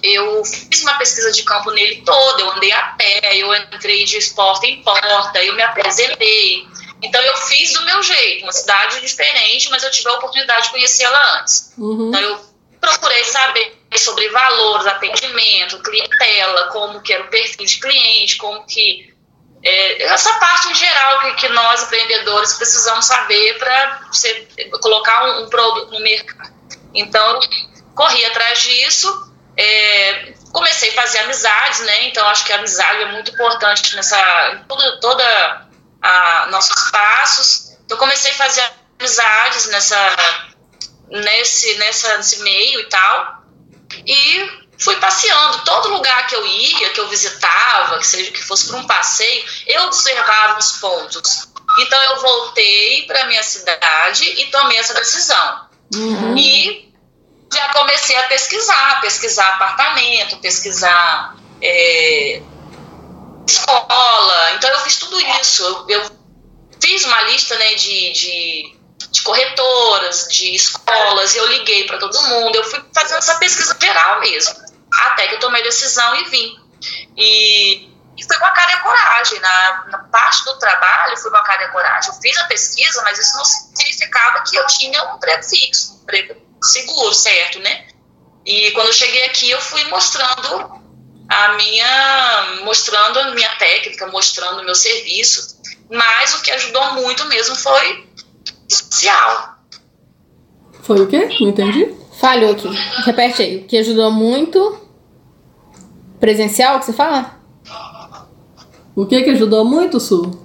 [0.05, 4.21] eu fiz uma pesquisa de campo nele todo, eu andei a pé, eu entrei de
[4.35, 6.67] porta em porta, eu me apresentei.
[7.03, 10.71] Então eu fiz do meu jeito, uma cidade diferente, mas eu tive a oportunidade de
[10.71, 11.73] conhecê-la antes.
[11.79, 12.09] Uhum.
[12.09, 12.41] Então eu
[12.81, 19.15] procurei saber sobre valores, atendimento, clientela, como que era o perfil de cliente, como que
[19.63, 24.01] é, essa parte em geral que, que nós empreendedores precisamos saber para
[24.83, 26.53] colocar um, um produto no mercado.
[26.93, 27.41] Então eu
[27.95, 32.09] corri atrás disso, é, comecei a fazer amizades, né?
[32.09, 35.69] Então acho que a amizade é muito importante nessa toda, toda
[36.03, 37.77] a nossos passos.
[37.85, 40.17] Então comecei a fazer amizades nessa
[41.09, 43.45] nesse nessa nesse meio e tal
[44.07, 48.67] e fui passeando todo lugar que eu ia, que eu visitava, que seja que fosse
[48.67, 51.49] para um passeio, eu observava os pontos.
[51.79, 55.69] Então eu voltei para minha cidade e tomei essa decisão.
[55.95, 56.37] Uhum.
[56.37, 56.84] E
[57.55, 62.43] já comecei a pesquisar, pesquisar apartamento, pesquisar é,
[63.49, 64.53] escola.
[64.55, 65.63] Então eu fiz tudo isso.
[65.63, 66.11] Eu, eu
[66.81, 68.79] fiz uma lista né, de, de,
[69.11, 72.57] de corretoras, de escolas, eu liguei para todo mundo.
[72.57, 74.55] Eu fui fazendo essa pesquisa geral mesmo.
[74.93, 76.59] Até que eu tomei decisão e vim.
[77.17, 79.41] E, e foi com a cara e a coragem.
[79.41, 82.11] Na, na parte do trabalho foi com a cara e a coragem.
[82.11, 86.03] Eu fiz a pesquisa, mas isso não significava que eu tinha um emprego fixo, um
[86.03, 87.87] emprego seguro, certo, né?
[88.45, 90.83] E quando eu cheguei aqui, eu fui mostrando
[91.29, 95.59] a minha, mostrando a minha técnica, mostrando o meu serviço,
[95.91, 98.07] mas o que ajudou muito mesmo foi
[98.69, 99.59] social.
[100.83, 101.29] Foi o quê?
[101.41, 101.95] Não entendi.
[102.21, 102.69] Falhou aqui.
[103.05, 103.57] Repete aí.
[103.59, 104.81] O que ajudou muito.
[106.21, 107.39] Presencial, que você fala?
[108.95, 110.41] O que que ajudou muito, Su?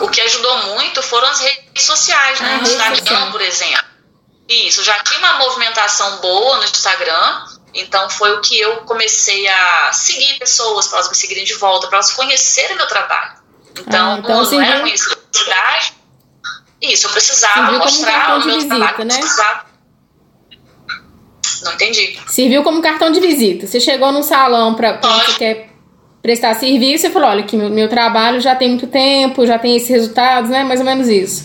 [0.00, 2.58] O que ajudou muito foram as redes sociais, né?
[2.60, 3.30] Ah, Instagram, social.
[3.30, 3.87] por exemplo.
[4.48, 7.44] Isso, já tinha uma movimentação boa no Instagram,
[7.74, 11.86] então foi o que eu comecei a seguir pessoas para elas me seguirem de volta,
[11.86, 13.32] para elas conhecerem meu trabalho.
[13.78, 15.92] Então, Ah, então não, era viu- conhecer a cidade.
[16.80, 19.04] Isso, eu precisava mostrar cartão o de meu visita, trabalho.
[19.04, 19.18] né?
[19.18, 19.64] precisava-
[21.64, 22.18] Não entendi.
[22.28, 23.66] Serviu como cartão de visita.
[23.66, 25.70] Você chegou num salão para você quer
[26.22, 29.76] prestar serviço e falou: olha, que meu, meu trabalho já tem muito tempo, já tem
[29.76, 30.62] esses resultados, né?
[30.62, 31.44] Mais ou menos isso.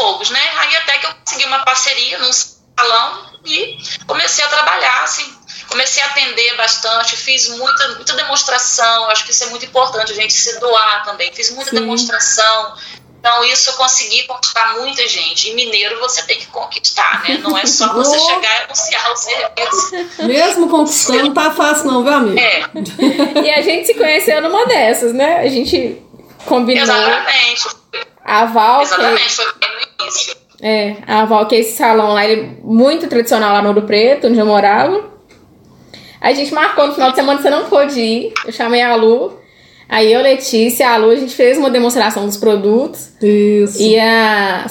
[0.00, 0.40] Poucos, né?
[0.56, 3.76] Aí até que eu consegui uma parceria num salão e
[4.06, 5.30] comecei a trabalhar, assim.
[5.68, 10.14] Comecei a atender bastante, fiz muita, muita demonstração, acho que isso é muito importante, a
[10.14, 11.30] gente se doar também.
[11.32, 11.76] Fiz muita Sim.
[11.76, 12.74] demonstração.
[13.18, 15.50] Então, isso eu consegui conquistar muita gente.
[15.50, 17.38] E mineiro você tem que conquistar, né?
[17.42, 20.24] Não é só você chegar e anunciar o serviço.
[20.26, 22.38] Mesmo conquistando, não tá fácil não, viu, amigo?
[22.40, 22.62] É,
[23.44, 25.40] E a gente se conheceu numa dessas, né?
[25.40, 26.02] A gente
[26.46, 26.82] combinou.
[26.82, 27.68] exatamente.
[28.24, 29.44] A Val, que, Exatamente, foi.
[30.62, 34.26] É, a Val, que esse salão lá, ele é muito tradicional lá no Ouro Preto,
[34.26, 35.10] onde eu morava.
[36.20, 38.32] A gente marcou no final de semana, você não pôde ir.
[38.44, 39.38] Eu chamei a Lu.
[39.88, 43.10] Aí eu, Letícia, a Lu, a gente fez uma demonstração dos produtos.
[43.22, 43.80] Isso.
[43.82, 44.66] E a,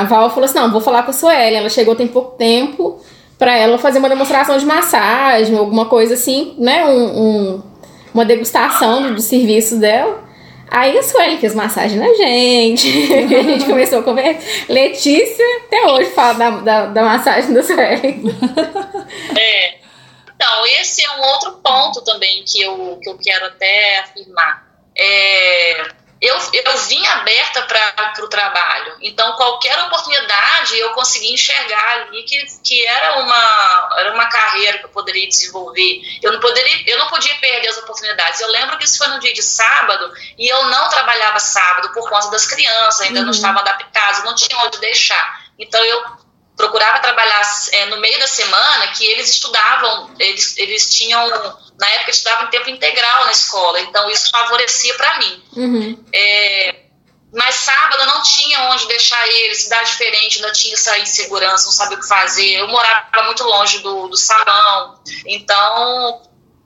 [0.00, 1.54] a Val falou assim: não, vou falar com a Sueli.
[1.56, 2.98] Ela chegou tem pouco tempo
[3.38, 6.86] pra ela fazer uma demonstração de massagem, alguma coisa assim, né?
[6.86, 7.62] Um, um-
[8.14, 10.24] uma degustação do- dos serviços dela.
[10.68, 12.88] Aí a Sueli fez massagem na gente.
[13.12, 14.40] a gente começou a conversar.
[14.68, 18.22] Letícia, até hoje, fala da, da, da massagem da Sueli.
[19.38, 19.76] É.
[20.34, 24.66] Então, esse é um outro ponto também que eu, que eu quero até afirmar.
[24.94, 25.88] É,
[26.20, 32.42] eu, eu vim aberta para o trabalho, então qualquer oportunidade eu consegui enxergar ali que,
[32.64, 36.00] que era, uma, era uma carreira que eu poderia desenvolver.
[36.22, 38.40] Eu não, poderia, eu não podia perder as oportunidades.
[38.40, 42.08] Eu lembro que isso foi no dia de sábado e eu não trabalhava sábado por
[42.08, 45.44] conta das crianças, ainda não estavam adaptadas, não tinha onde deixar.
[45.58, 46.25] Então eu
[46.56, 47.42] procurava trabalhar
[47.72, 51.28] é, no meio da semana, que eles estudavam, eles, eles tinham,
[51.78, 55.44] na época, estudavam em tempo integral na escola, então isso favorecia para mim.
[55.54, 56.04] Uhum.
[56.12, 56.86] É,
[57.32, 61.72] mas sábado eu não tinha onde deixar eles, cidade diferente, ainda tinha essa insegurança, não
[61.72, 62.52] sabia o que fazer.
[62.54, 66.22] Eu morava muito longe do, do salão, então.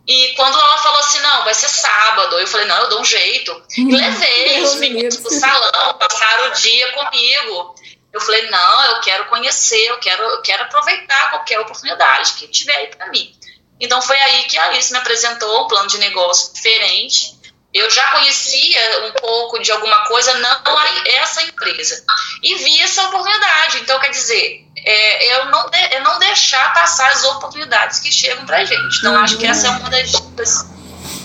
[0.07, 3.05] E quando ela falou assim, não, vai ser sábado, eu falei, não, eu dou um
[3.05, 3.63] jeito.
[3.77, 5.29] E levei Deus os meninos Deus.
[5.29, 7.75] pro salão, passaram o dia comigo.
[8.13, 12.75] Eu falei, não, eu quero conhecer, eu quero, eu quero aproveitar qualquer oportunidade que tiver
[12.75, 13.33] aí para mim.
[13.79, 17.39] Então foi aí que a Alice me apresentou um plano de negócio diferente.
[17.73, 20.61] Eu já conhecia um pouco de alguma coisa, não
[21.07, 22.05] essa empresa.
[22.43, 23.79] E vi essa oportunidade.
[23.79, 28.45] Então, quer dizer, é, eu, não de- eu não deixar passar as oportunidades que chegam
[28.45, 28.99] pra gente.
[28.99, 30.67] Então, acho que essa é uma das dicas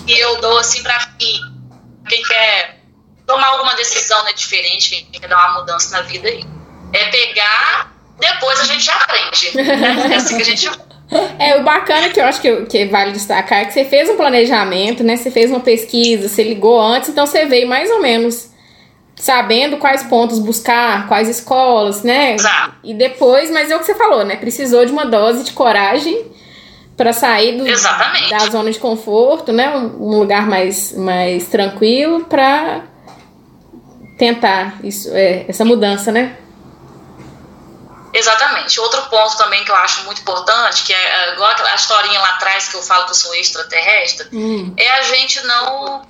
[0.06, 1.40] que eu dou assim pra quem,
[2.08, 2.80] quem quer
[3.26, 6.44] tomar alguma decisão né, diferente, quem quer dar uma mudança na vida aí.
[6.96, 9.56] É pegar, depois a gente aprende.
[9.56, 10.08] Né?
[10.12, 10.70] É assim que a gente
[11.38, 14.16] É, o bacana que eu acho que, que vale destacar é que você fez um
[14.16, 15.16] planejamento, né?
[15.16, 18.50] Você fez uma pesquisa, você ligou antes, então você veio mais ou menos
[19.14, 22.34] sabendo quais pontos buscar, quais escolas, né?
[22.34, 22.74] Exato.
[22.84, 24.36] E depois, mas é o que você falou, né?
[24.36, 26.26] Precisou de uma dose de coragem
[26.96, 28.30] para sair do, Exatamente.
[28.30, 29.74] da zona de conforto, né?
[29.76, 32.82] Um, um lugar mais, mais tranquilo para
[34.18, 36.36] tentar isso, é, essa mudança, né?
[38.16, 38.80] Exatamente.
[38.80, 42.68] Outro ponto também que eu acho muito importante, que é igual aquela historinha lá atrás
[42.68, 44.74] que eu falo que eu sou extraterrestre, Hum.
[44.78, 46.06] é a gente não,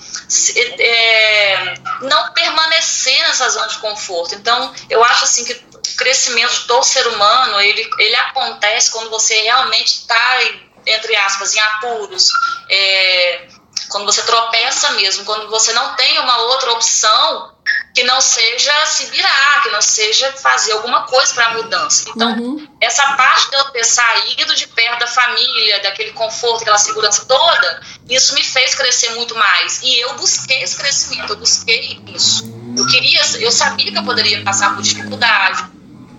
[0.78, 4.36] é, não permanecer nessa zona de conforto.
[4.36, 9.42] Então, eu acho assim que o crescimento do ser humano, ele, ele acontece quando você
[9.42, 10.38] realmente está,
[10.86, 12.30] entre aspas, em apuros,
[12.70, 13.48] é,
[13.88, 17.55] quando você tropeça mesmo, quando você não tem uma outra opção
[17.94, 22.10] que não seja se virar, que não seja fazer alguma coisa para a mudança.
[22.10, 22.68] Então, Uhum.
[22.80, 27.80] essa parte de eu ter saído de perto da família, daquele conforto, aquela segurança toda,
[28.08, 29.80] isso me fez crescer muito mais.
[29.82, 32.44] E eu busquei esse crescimento, eu busquei isso.
[32.76, 35.64] Eu queria, eu sabia que eu poderia passar por dificuldade.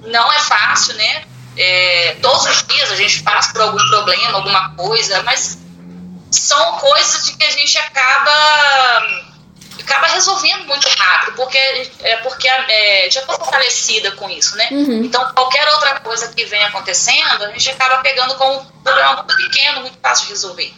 [0.04, 1.26] Não é fácil, né?
[1.56, 5.60] É, todos os dias a gente passa por algum problema, alguma coisa, mas
[6.32, 9.28] são coisas de que a gente acaba
[9.88, 14.68] acaba resolvendo muito rápido, porque, é, porque é, já estou fortalecida com isso, né?
[14.70, 15.06] Uhum.
[15.06, 19.36] Então, qualquer outra coisa que vem acontecendo, a gente acaba pegando como um problema muito
[19.38, 20.74] pequeno, muito fácil de resolver.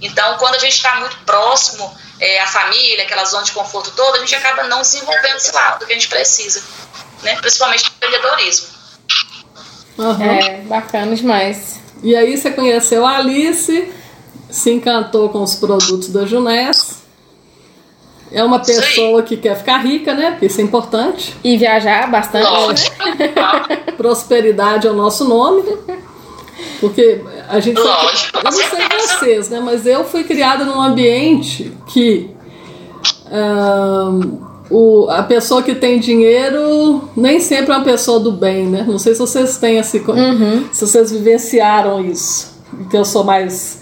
[0.00, 4.18] Então, quando a gente está muito próximo é, à família, aquela zona de conforto toda,
[4.18, 6.62] a gente acaba não desenvolvendo esse lado que a gente precisa,
[7.22, 7.36] né?
[7.36, 8.68] Principalmente no empreendedorismo.
[9.98, 10.24] Aham.
[10.24, 11.80] É, bacana demais.
[12.02, 13.92] E aí você conheceu a Alice,
[14.50, 16.91] se encantou com os produtos da Junés.
[18.32, 20.30] É uma pessoa que quer ficar rica, né?
[20.32, 21.36] Porque isso é importante.
[21.44, 22.44] E viajar bastante.
[22.48, 22.96] Lógico.
[23.96, 25.62] Prosperidade é o nosso nome.
[26.80, 27.76] Porque a gente.
[27.80, 29.60] foi- Lógico, eu não sei vocês, né?
[29.62, 32.30] Mas eu fui criada num ambiente que.
[34.70, 38.84] o, a pessoa que tem dinheiro nem sempre é uma pessoa do bem, né?
[38.86, 40.00] Não sei se vocês têm esse.
[40.00, 40.14] co-
[40.72, 42.52] Se vocês vivenciaram isso.
[42.90, 43.80] Que eu sou mais.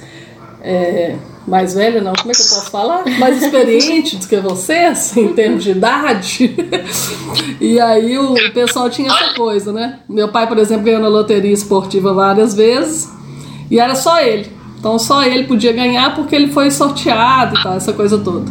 [0.62, 1.16] é,
[1.47, 3.03] mais velha, não, como é que eu posso falar?
[3.18, 6.55] Mais experiente do que vocês, em termos de idade.
[7.61, 9.99] e aí o pessoal tinha essa coisa, né?
[10.09, 13.11] Meu pai, por exemplo, ganhou na loteria esportiva várias vezes
[13.70, 14.51] e era só ele.
[14.78, 18.51] Então só ele podia ganhar porque ele foi sorteado e tal, essa coisa toda.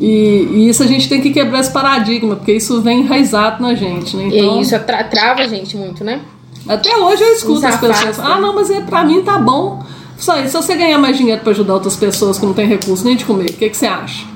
[0.00, 3.74] E, e isso a gente tem que quebrar esse paradigma, porque isso vem enraizado na
[3.74, 4.24] gente, né?
[4.32, 6.20] Então, E isso tra- trava a gente muito, né?
[6.68, 8.18] até hoje eu escuto as pessoas.
[8.18, 9.82] Ah, não, mas é, pra mim tá bom.
[10.18, 13.04] Só isso, se você ganhar mais dinheiro pra ajudar outras pessoas que não têm recurso
[13.04, 14.26] nem de comer, o que, que você acha?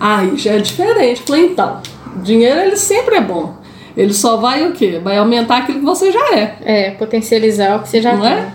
[0.00, 1.22] Aí já é diferente.
[1.22, 1.82] Falei, então,
[2.22, 3.56] dinheiro ele sempre é bom.
[3.96, 5.00] Ele só vai o quê?
[5.02, 6.58] Vai aumentar aquilo que você já é.
[6.62, 8.32] É, potencializar o que você já Não tem.
[8.32, 8.52] é?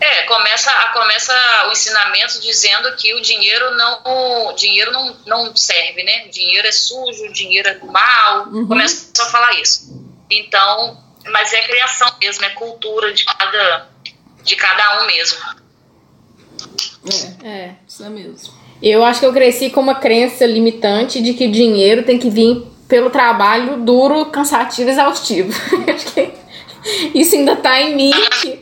[0.00, 1.32] É, começa, começa
[1.68, 4.00] o ensinamento dizendo que o dinheiro não,
[4.48, 6.24] o dinheiro não, não serve, né?
[6.26, 8.48] O dinheiro é sujo, o dinheiro é mal.
[8.48, 8.66] Uhum.
[8.66, 10.04] Começa a falar isso.
[10.30, 10.98] Então,
[11.30, 13.88] mas é criação mesmo, é cultura de cada,
[14.44, 15.38] de cada um mesmo.
[17.42, 17.70] É, É.
[17.86, 18.52] isso é mesmo.
[18.82, 22.28] Eu acho que eu cresci com uma crença limitante de que o dinheiro tem que
[22.30, 25.50] vir pelo trabalho duro, cansativo, exaustivo.
[25.94, 26.30] acho que
[27.14, 28.12] isso ainda tá em mim.
[28.42, 28.58] que-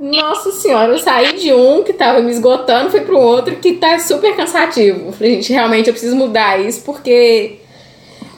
[0.00, 3.98] Nossa senhora, eu saí de um que tava me esgotando, fui pro outro que tá
[3.98, 5.12] super cansativo.
[5.12, 7.60] Falei, gente, realmente eu preciso mudar isso porque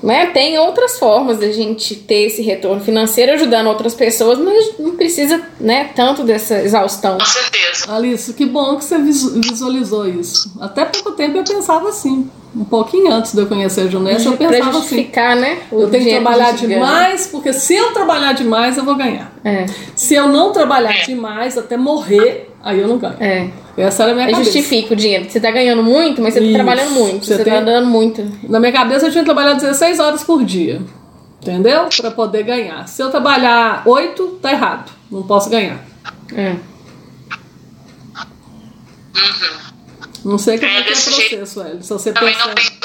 [0.02, 4.96] né, tem outras formas da gente ter esse retorno financeiro ajudando outras pessoas, mas não
[4.96, 7.18] precisa né, tanto dessa exaustão.
[7.18, 7.94] Com certeza.
[7.94, 10.52] Alice, que bom que você visu- visualizou isso.
[10.60, 12.28] Até pouco tempo eu pensava assim.
[12.54, 14.80] Um pouquinho antes de eu conhecer a Junessa, eu pra pensava assim.
[14.80, 15.58] justificar, né?
[15.72, 16.68] Eu tenho que trabalhar ganha.
[16.68, 19.32] demais, porque se eu trabalhar demais, eu vou ganhar.
[19.42, 19.64] É,
[19.96, 23.16] Se eu não trabalhar demais até morrer, aí eu não ganho.
[23.20, 23.48] é.
[23.76, 24.52] Essa era a minha Aí cabeça.
[24.52, 25.30] justifica o dinheiro.
[25.30, 26.52] Você tá ganhando muito, mas você Isso.
[26.52, 27.24] tá trabalhando muito.
[27.24, 28.22] Você Você, tem- tá dando muito.
[28.48, 30.82] Na minha cabeça eu tinha que trabalhar 16 horas por dia.
[31.40, 31.88] Entendeu?
[31.96, 32.86] Pra poder ganhar.
[32.86, 34.92] Se eu trabalhar 8, tá errado.
[35.10, 35.80] Não posso ganhar.
[36.36, 36.54] É.
[40.24, 41.36] Não sei como É, é que é o desse jeito.
[41.36, 41.82] processo, Hélio.
[41.82, 42.46] Se você Também pensa.
[42.46, 42.78] não diferente.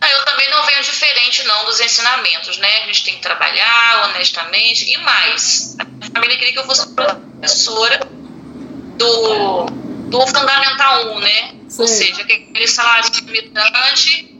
[0.00, 2.68] Não, eu também não venho diferente não dos ensinamentos, né?
[2.82, 5.76] A gente tem que trabalhar honestamente e mais.
[5.80, 8.00] A família queria que eu fosse professora
[8.96, 9.66] do,
[10.08, 11.54] do Fundamental 1, né?
[11.78, 12.08] Ou Sei.
[12.08, 14.30] seja, aquele salário limitante.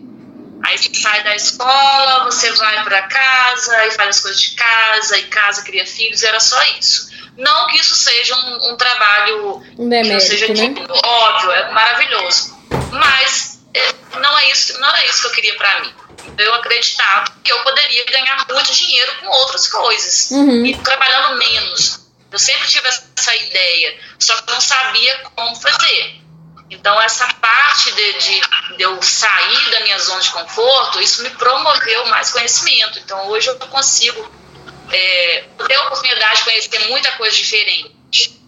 [0.64, 5.18] Aí você sai da escola, você vai para casa e faz as coisas de casa,
[5.18, 7.10] e casa cria filhos, era só isso.
[7.36, 11.00] Não que isso seja um, um trabalho Um que seja demérito, né?
[11.04, 12.56] óbvio, é maravilhoso.
[12.92, 15.92] Mas é, não é isso, não era isso que eu queria para mim.
[16.38, 20.64] Eu acreditava que eu poderia ganhar muito dinheiro com outras coisas Uhum.
[20.64, 22.03] e trabalhando menos.
[22.34, 26.20] Eu sempre tive essa ideia, só que eu não sabia como fazer.
[26.68, 31.30] Então, essa parte de, de, de eu sair da minha zona de conforto, isso me
[31.30, 32.98] promoveu mais conhecimento.
[32.98, 34.28] Então, hoje eu consigo
[34.90, 37.94] é, ter a oportunidade de conhecer muita coisa diferente.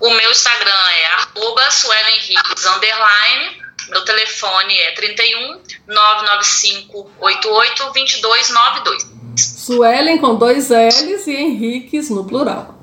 [0.00, 3.60] O meu Instagram é arroba Suelen Henriques, underline.
[3.90, 9.06] Meu telefone é 31 995 88 2292.
[9.36, 12.79] Suelen com dois L's e Henriques no plural.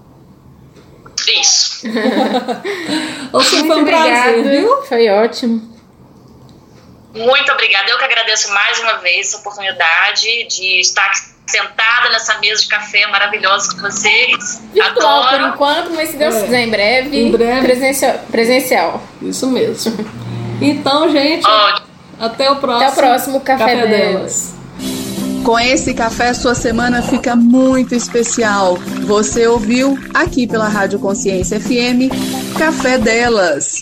[1.41, 1.81] Isso.
[3.41, 4.49] Su, foi um Muito prazer, obrigada.
[4.49, 4.81] viu?
[4.83, 5.77] Foi ótimo.
[7.15, 7.89] Muito obrigada.
[7.89, 12.67] Eu que agradeço mais uma vez essa oportunidade de estar aqui sentada nessa mesa de
[12.67, 14.61] café maravilhosa com vocês.
[14.73, 15.53] Virtual por Adoro.
[15.53, 16.43] enquanto, mas se Deus É.
[16.43, 17.61] quiser em breve, Em breve.
[17.61, 19.03] Presencial, presencial.
[19.21, 19.93] Isso mesmo.
[20.61, 21.79] Então, gente, Ó,
[22.19, 22.87] até o próximo.
[22.87, 24.56] Até o próximo Café Delas.
[25.47, 28.75] Com esse café, sua semana fica muito especial.
[29.05, 32.11] Você ouviu aqui pela Rádio Consciência FM
[32.59, 33.81] Café Delas.